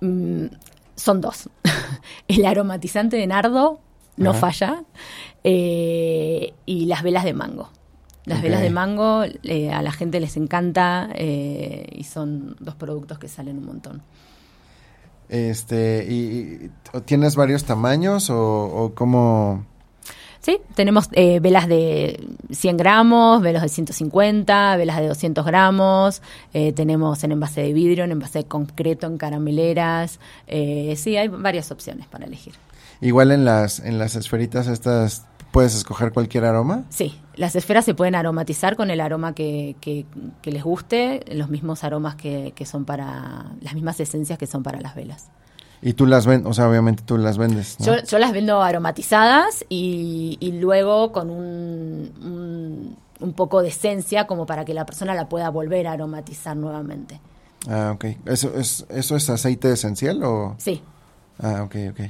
Mm, 0.00 0.46
son 0.94 1.20
dos. 1.20 1.50
el 2.28 2.46
aromatizante 2.46 3.16
de 3.16 3.26
nardo 3.26 3.80
no 4.16 4.34
falla 4.34 4.84
y 5.42 6.86
las 6.86 7.02
velas 7.02 7.24
de 7.24 7.32
mango. 7.32 7.70
Las 8.24 8.40
velas 8.40 8.62
de 8.62 8.70
mango 8.70 9.24
eh, 9.42 9.70
a 9.70 9.82
la 9.82 9.92
gente 9.92 10.18
les 10.18 10.36
encanta 10.36 11.10
eh, 11.14 11.86
y 11.92 12.04
son 12.04 12.56
dos 12.58 12.74
productos 12.74 13.18
que 13.18 13.28
salen 13.28 13.58
un 13.58 13.66
montón. 13.66 14.02
Este, 15.28 16.06
¿y, 16.08 16.70
tienes 17.04 17.36
varios 17.36 17.64
tamaños 17.64 18.30
o, 18.30 18.64
o 18.64 18.94
cómo? 18.94 19.66
Sí, 20.40 20.58
tenemos 20.74 21.08
eh, 21.12 21.40
velas 21.40 21.68
de 21.68 22.28
100 22.50 22.76
gramos, 22.76 23.42
velas 23.42 23.62
de 23.62 23.68
150, 23.68 24.76
velas 24.76 24.98
de 24.98 25.08
200 25.08 25.44
gramos, 25.44 26.20
tenemos 26.52 27.24
en 27.24 27.32
envase 27.32 27.62
de 27.62 27.72
vidrio, 27.72 28.04
en 28.04 28.12
envase 28.12 28.40
de 28.40 28.44
concreto, 28.44 29.06
en 29.06 29.16
carameleras. 29.16 30.20
sí, 30.46 31.16
hay 31.16 31.28
varias 31.28 31.70
opciones 31.70 32.06
para 32.08 32.26
elegir. 32.26 32.54
Igual 33.00 33.32
en 33.32 33.46
las, 33.46 33.80
en 33.80 33.98
las 33.98 34.16
esferitas 34.16 34.66
estas 34.66 35.26
¿Puedes 35.54 35.76
escoger 35.76 36.10
cualquier 36.12 36.46
aroma? 36.46 36.82
Sí, 36.88 37.14
las 37.36 37.56
esferas 37.56 37.84
se 37.84 37.94
pueden 37.94 38.14
aromatizar 38.14 38.76
con 38.76 38.90
el 38.90 39.00
aroma 39.00 39.34
que, 39.34 39.76
que, 39.80 40.06
les 40.50 40.62
guste, 40.62 41.24
los 41.32 41.48
mismos 41.48 41.84
aromas 41.84 42.14
que, 42.16 42.52
que, 42.54 42.66
son 42.66 42.84
para, 42.84 43.46
las 43.60 43.74
mismas 43.74 43.98
esencias 44.00 44.38
que 44.38 44.46
son 44.46 44.62
para 44.62 44.80
las 44.80 44.94
velas. 44.94 45.28
Y 45.82 45.92
tú 45.92 46.06
las 46.06 46.26
vendes, 46.26 46.50
o 46.50 46.54
sea, 46.54 46.68
obviamente 46.68 47.02
tú 47.04 47.18
las 47.18 47.36
vendes. 47.36 47.76
Yo, 47.78 48.02
yo, 48.02 48.18
las 48.18 48.32
vendo 48.32 48.62
aromatizadas 48.62 49.66
y, 49.68 50.38
y 50.40 50.52
luego 50.52 51.12
con 51.12 51.28
un, 51.28 52.96
un, 53.20 53.32
poco 53.34 53.60
de 53.60 53.68
esencia 53.68 54.26
como 54.26 54.46
para 54.46 54.64
que 54.64 54.72
la 54.72 54.86
persona 54.86 55.14
la 55.14 55.28
pueda 55.28 55.50
volver 55.50 55.86
a 55.86 55.92
aromatizar 55.92 56.56
nuevamente. 56.56 57.20
Ah, 57.68 57.92
ok. 57.94 58.04
¿Eso 58.26 58.54
es, 58.54 58.86
eso 58.88 59.16
es 59.16 59.28
aceite 59.28 59.72
esencial 59.72 60.22
o...? 60.22 60.54
Sí. 60.58 60.82
Ah, 61.38 61.62
ok, 61.64 61.76
ok. 61.90 62.00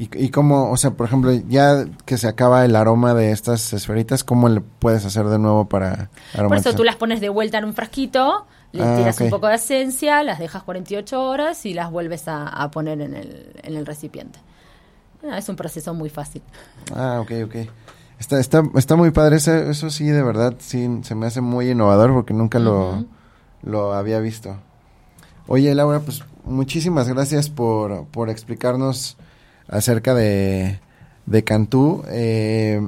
¿Y, 0.00 0.08
y 0.14 0.30
cómo, 0.30 0.70
o 0.70 0.78
sea, 0.78 0.92
por 0.92 1.06
ejemplo, 1.06 1.30
ya 1.30 1.84
que 2.06 2.16
se 2.16 2.26
acaba 2.26 2.64
el 2.64 2.74
aroma 2.74 3.12
de 3.12 3.32
estas 3.32 3.74
esferitas, 3.74 4.24
¿cómo 4.24 4.48
le 4.48 4.62
puedes 4.62 5.04
hacer 5.04 5.26
de 5.26 5.38
nuevo 5.38 5.68
para 5.68 6.08
aromatizar? 6.32 6.48
Por 6.48 6.56
eso 6.56 6.74
tú 6.74 6.84
las 6.84 6.96
pones 6.96 7.20
de 7.20 7.28
vuelta 7.28 7.58
en 7.58 7.66
un 7.66 7.74
frasquito, 7.74 8.46
le 8.72 8.82
ah, 8.82 8.96
tiras 8.96 9.20
un 9.20 9.28
poco 9.28 9.48
de 9.48 9.56
esencia, 9.56 10.22
las 10.22 10.38
dejas 10.38 10.62
48 10.62 11.22
horas 11.22 11.66
y 11.66 11.74
las 11.74 11.90
vuelves 11.90 12.22
a, 12.28 12.70
poner 12.70 13.02
en 13.02 13.14
el, 13.14 13.52
en 13.62 13.76
el 13.76 13.84
recipiente. 13.84 14.38
Ah, 15.30 15.36
es 15.36 15.46
un 15.50 15.56
proceso 15.56 15.92
muy 15.92 16.08
fácil. 16.08 16.40
Ah, 16.94 17.20
ok, 17.20 17.32
ok. 17.44 17.56
Está, 18.18 18.40
está, 18.40 18.62
está 18.76 18.96
muy 18.96 19.10
padre, 19.10 19.36
eso, 19.36 19.54
eso 19.54 19.90
sí, 19.90 20.06
de 20.06 20.22
verdad, 20.22 20.54
sí, 20.60 20.88
se 21.02 21.14
me 21.14 21.26
hace 21.26 21.42
muy 21.42 21.72
innovador 21.72 22.14
porque 22.14 22.32
nunca 22.32 22.58
lo, 22.58 23.04
lo 23.60 23.92
había 23.92 24.18
visto. 24.20 24.56
Oye, 25.46 25.74
Laura, 25.74 26.00
pues 26.00 26.24
muchísimas 26.44 27.06
gracias 27.06 27.50
por, 27.50 28.06
por 28.06 28.30
explicarnos 28.30 29.18
acerca 29.70 30.14
de, 30.14 30.80
de 31.26 31.44
Cantú. 31.44 32.02
Eh, 32.08 32.80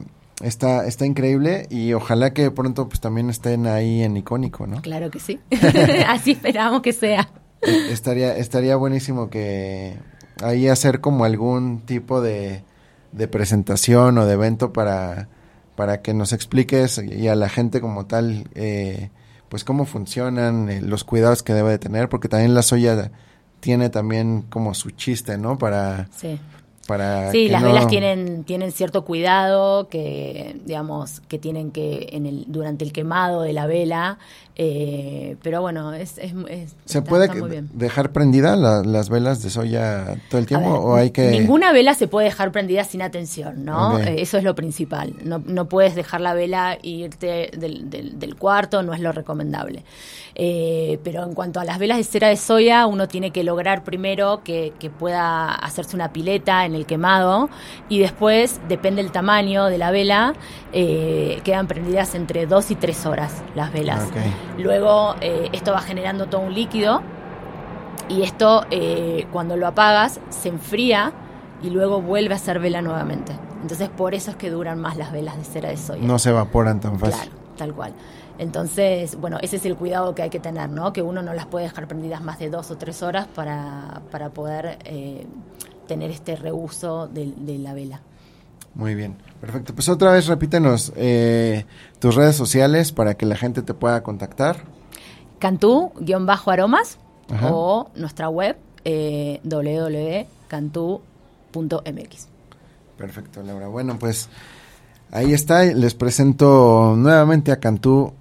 está, 0.42 0.86
está 0.86 1.06
increíble 1.06 1.66
y 1.70 1.92
ojalá 1.94 2.32
que 2.32 2.50
pronto 2.50 2.88
pues 2.88 3.00
también 3.00 3.30
estén 3.30 3.66
ahí 3.66 4.02
en 4.02 4.16
icónico, 4.16 4.66
¿no? 4.66 4.82
Claro 4.82 5.10
que 5.10 5.20
sí. 5.20 5.40
Así 6.06 6.32
esperamos 6.32 6.82
que 6.82 6.92
sea. 6.92 7.28
Estaría, 7.62 8.36
estaría 8.36 8.76
buenísimo 8.76 9.30
que 9.30 9.96
ahí 10.42 10.68
hacer 10.68 11.00
como 11.00 11.24
algún 11.24 11.80
tipo 11.82 12.20
de, 12.20 12.64
de 13.12 13.28
presentación 13.28 14.18
o 14.18 14.26
de 14.26 14.32
evento 14.32 14.72
para, 14.72 15.28
para 15.76 16.02
que 16.02 16.12
nos 16.12 16.32
expliques 16.32 16.98
y 16.98 17.28
a 17.28 17.36
la 17.36 17.48
gente 17.48 17.80
como 17.80 18.06
tal, 18.06 18.48
eh, 18.56 19.10
pues 19.48 19.62
cómo 19.62 19.84
funcionan, 19.84 20.68
eh, 20.68 20.80
los 20.80 21.04
cuidados 21.04 21.44
que 21.44 21.54
debe 21.54 21.70
de 21.70 21.78
tener, 21.78 22.08
porque 22.08 22.28
también 22.28 22.54
la 22.54 22.62
soya 22.62 23.12
tiene 23.60 23.90
también 23.90 24.42
como 24.42 24.74
su 24.74 24.90
chiste, 24.90 25.38
¿no? 25.38 25.56
Para, 25.56 26.08
sí 26.16 26.40
para 26.86 27.30
Sí, 27.30 27.48
las 27.48 27.62
no- 27.62 27.68
velas 27.68 27.86
tienen, 27.86 28.44
tienen 28.44 28.72
cierto 28.72 29.04
cuidado 29.04 29.88
que, 29.88 30.56
digamos, 30.64 31.20
que 31.28 31.38
tienen 31.38 31.70
que, 31.70 32.08
en 32.12 32.26
el, 32.26 32.44
durante 32.48 32.84
el 32.84 32.92
quemado 32.92 33.42
de 33.42 33.52
la 33.52 33.66
vela, 33.66 34.18
eh, 34.56 35.36
pero 35.42 35.60
bueno, 35.62 35.94
es, 35.94 36.18
es, 36.18 36.32
es- 36.48 36.74
¿Se 36.84 36.98
está- 36.98 37.04
puede 37.08 37.24
está 37.26 37.38
muy 37.38 37.48
bien. 37.50 37.70
dejar 37.72 38.12
prendida 38.12 38.54
la- 38.56 38.82
las 38.82 39.08
velas 39.08 39.42
de 39.42 39.48
soya 39.50 40.16
todo 40.28 40.38
el 40.40 40.46
tiempo 40.46 40.70
ver, 40.72 40.80
o 40.80 40.94
hay 40.96 41.10
que 41.10 41.30
Ninguna 41.30 41.72
vela 41.72 41.94
se 41.94 42.06
puede 42.08 42.26
dejar 42.26 42.52
prendida 42.52 42.84
sin 42.84 43.00
atención, 43.00 43.64
¿no? 43.64 43.98
Eh, 43.98 44.20
eso 44.20 44.36
es 44.36 44.44
lo 44.44 44.54
principal. 44.54 45.14
No, 45.24 45.42
no 45.46 45.68
puedes 45.68 45.94
dejar 45.94 46.20
la 46.20 46.34
vela 46.34 46.74
e 46.82 46.88
irte 46.88 47.50
del, 47.56 47.88
del- 47.88 48.18
del 48.18 48.36
cuarto, 48.36 48.82
no 48.82 48.92
es 48.92 49.00
lo 49.00 49.12
recomendable. 49.12 49.84
Eh, 50.34 50.98
pero 51.04 51.22
en 51.24 51.34
cuanto 51.34 51.60
a 51.60 51.64
las 51.64 51.78
velas 51.78 51.98
de 51.98 52.04
cera 52.04 52.28
de 52.28 52.36
soya, 52.36 52.86
uno 52.86 53.06
tiene 53.08 53.30
que 53.32 53.44
lograr 53.44 53.84
primero 53.84 54.42
que, 54.44 54.72
que 54.78 54.88
pueda 54.90 55.54
hacerse 55.54 55.94
una 55.94 56.12
pileta 56.12 56.64
en 56.64 56.71
el 56.74 56.86
quemado 56.86 57.48
y 57.88 57.98
después, 57.98 58.60
depende 58.68 59.02
del 59.02 59.12
tamaño 59.12 59.66
de 59.66 59.78
la 59.78 59.90
vela, 59.90 60.34
eh, 60.72 61.40
quedan 61.44 61.66
prendidas 61.66 62.14
entre 62.14 62.46
dos 62.46 62.70
y 62.70 62.74
tres 62.74 63.06
horas 63.06 63.42
las 63.54 63.72
velas. 63.72 64.08
Luego, 64.58 65.16
eh, 65.20 65.48
esto 65.52 65.72
va 65.72 65.80
generando 65.80 66.26
todo 66.26 66.42
un 66.42 66.54
líquido 66.54 67.02
y 68.08 68.22
esto 68.22 68.66
eh, 68.70 69.26
cuando 69.32 69.56
lo 69.56 69.66
apagas 69.66 70.20
se 70.30 70.48
enfría 70.48 71.12
y 71.62 71.70
luego 71.70 72.02
vuelve 72.02 72.34
a 72.34 72.38
ser 72.38 72.58
vela 72.58 72.82
nuevamente. 72.82 73.32
Entonces 73.62 73.88
por 73.88 74.14
eso 74.14 74.32
es 74.32 74.36
que 74.36 74.50
duran 74.50 74.80
más 74.80 74.96
las 74.96 75.12
velas 75.12 75.36
de 75.36 75.44
cera 75.44 75.68
de 75.68 75.76
soya. 75.76 76.02
no 76.02 76.18
se 76.18 76.30
evaporan 76.30 76.80
tan 76.80 76.98
fácil. 76.98 77.14
Claro, 77.14 77.32
tal 77.56 77.74
cual. 77.74 77.92
Entonces, 78.38 79.16
bueno, 79.16 79.38
ese 79.40 79.56
es 79.56 79.66
el 79.66 79.76
cuidado 79.76 80.14
que 80.14 80.22
hay 80.22 80.30
que 80.30 80.40
tener, 80.40 80.68
¿no? 80.68 80.92
Que 80.92 81.02
uno 81.02 81.22
no 81.22 81.32
las 81.34 81.46
puede 81.46 81.66
dejar 81.66 81.86
prendidas 81.86 82.22
más 82.22 82.38
de 82.38 82.50
dos 82.50 82.70
o 82.70 82.76
tres 82.76 83.02
horas 83.02 83.28
para, 83.28 84.02
para 84.10 84.30
poder 84.30 84.78
eh, 84.84 85.26
tener 85.86 86.10
este 86.10 86.36
reuso 86.36 87.08
de, 87.08 87.32
de 87.36 87.58
la 87.58 87.74
vela. 87.74 88.00
Muy 88.74 88.94
bien, 88.94 89.16
perfecto. 89.40 89.74
Pues 89.74 89.88
otra 89.88 90.12
vez 90.12 90.26
repítenos 90.26 90.92
eh, 90.96 91.64
tus 91.98 92.14
redes 92.14 92.36
sociales 92.36 92.92
para 92.92 93.14
que 93.14 93.26
la 93.26 93.36
gente 93.36 93.62
te 93.62 93.74
pueda 93.74 94.02
contactar. 94.02 94.64
Cantú-aromas 95.38 96.98
o 97.50 97.90
nuestra 97.94 98.28
web 98.28 98.56
eh, 98.84 99.40
www.cantú.mx. 99.44 102.28
Perfecto, 102.96 103.42
Laura. 103.42 103.68
Bueno, 103.68 103.98
pues 103.98 104.28
ahí 105.10 105.32
está. 105.32 105.64
Les 105.64 105.94
presento 105.94 106.94
nuevamente 106.96 107.52
a 107.52 107.60
Cantú 107.60 108.12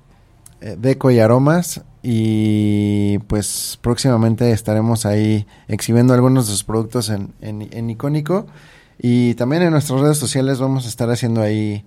eh, 0.59 0.75
Deco 0.77 1.11
y 1.11 1.19
Aromas. 1.19 1.81
Y 2.03 3.19
pues 3.27 3.77
próximamente 3.81 4.51
estaremos 4.51 5.05
ahí 5.05 5.45
exhibiendo 5.67 6.13
algunos 6.13 6.47
de 6.47 6.53
sus 6.53 6.63
productos 6.63 7.09
en, 7.09 7.33
en, 7.41 7.67
en 7.71 7.89
Icónico. 7.89 8.47
Y 8.99 9.35
también 9.35 9.63
en 9.63 9.71
nuestras 9.71 9.99
redes 10.01 10.17
sociales 10.17 10.59
vamos 10.59 10.85
a 10.85 10.89
estar 10.89 11.09
haciendo 11.09 11.41
ahí 11.41 11.85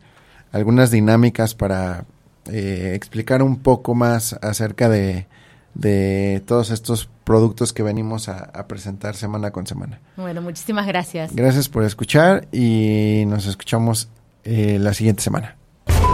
algunas 0.52 0.90
dinámicas 0.90 1.54
para 1.54 2.04
eh, 2.50 2.92
explicar 2.94 3.42
un 3.42 3.56
poco 3.56 3.94
más 3.94 4.34
acerca 4.42 4.88
de, 4.88 5.26
de 5.74 6.42
todos 6.46 6.70
estos 6.70 7.08
productos 7.24 7.72
que 7.72 7.82
venimos 7.82 8.28
a, 8.28 8.44
a 8.44 8.66
presentar 8.68 9.16
semana 9.16 9.50
con 9.50 9.66
semana. 9.66 10.00
Bueno, 10.16 10.42
muchísimas 10.42 10.86
gracias. 10.86 11.34
Gracias 11.34 11.68
por 11.68 11.84
escuchar 11.84 12.46
y 12.52 13.24
nos 13.26 13.46
escuchamos 13.46 14.08
eh, 14.44 14.78
la 14.80 14.94
siguiente 14.94 15.22
semana. 15.22 15.56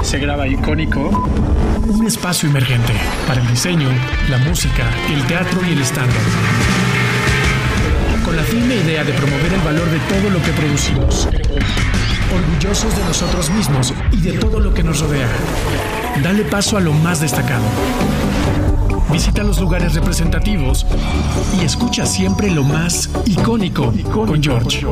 Se 0.03 0.19
graba 0.19 0.47
icónico. 0.49 1.11
Espacio 2.11 2.49
emergente 2.49 2.93
para 3.29 3.41
el 3.41 3.47
diseño, 3.47 3.89
la 4.29 4.39
música, 4.39 4.83
el 5.15 5.25
teatro 5.29 5.61
y 5.65 5.75
el 5.75 5.81
stand 5.83 6.11
Con 8.25 8.37
la 8.37 8.43
firme 8.43 8.75
idea 8.75 9.05
de 9.05 9.13
promover 9.13 9.53
el 9.53 9.61
valor 9.61 9.89
de 9.89 10.01
todo 10.01 10.29
lo 10.29 10.43
que 10.43 10.51
producimos. 10.51 11.29
Orgullosos 12.35 12.97
de 12.97 13.05
nosotros 13.05 13.51
mismos 13.51 13.95
y 14.11 14.23
de 14.23 14.33
todo 14.33 14.59
lo 14.59 14.75
que 14.75 14.83
nos 14.83 14.99
rodea. 14.99 15.29
Dale 16.21 16.43
paso 16.43 16.77
a 16.77 16.81
lo 16.81 16.93
más 16.95 17.21
destacado. 17.21 17.63
Visita 19.13 19.45
los 19.45 19.61
lugares 19.61 19.95
representativos 19.95 20.89
y 21.61 21.65
escucha 21.65 22.07
siempre 22.07 22.51
lo 22.51 22.65
más 22.65 23.09
icónico 23.25 23.95
con 24.11 24.43
George. 24.43 24.85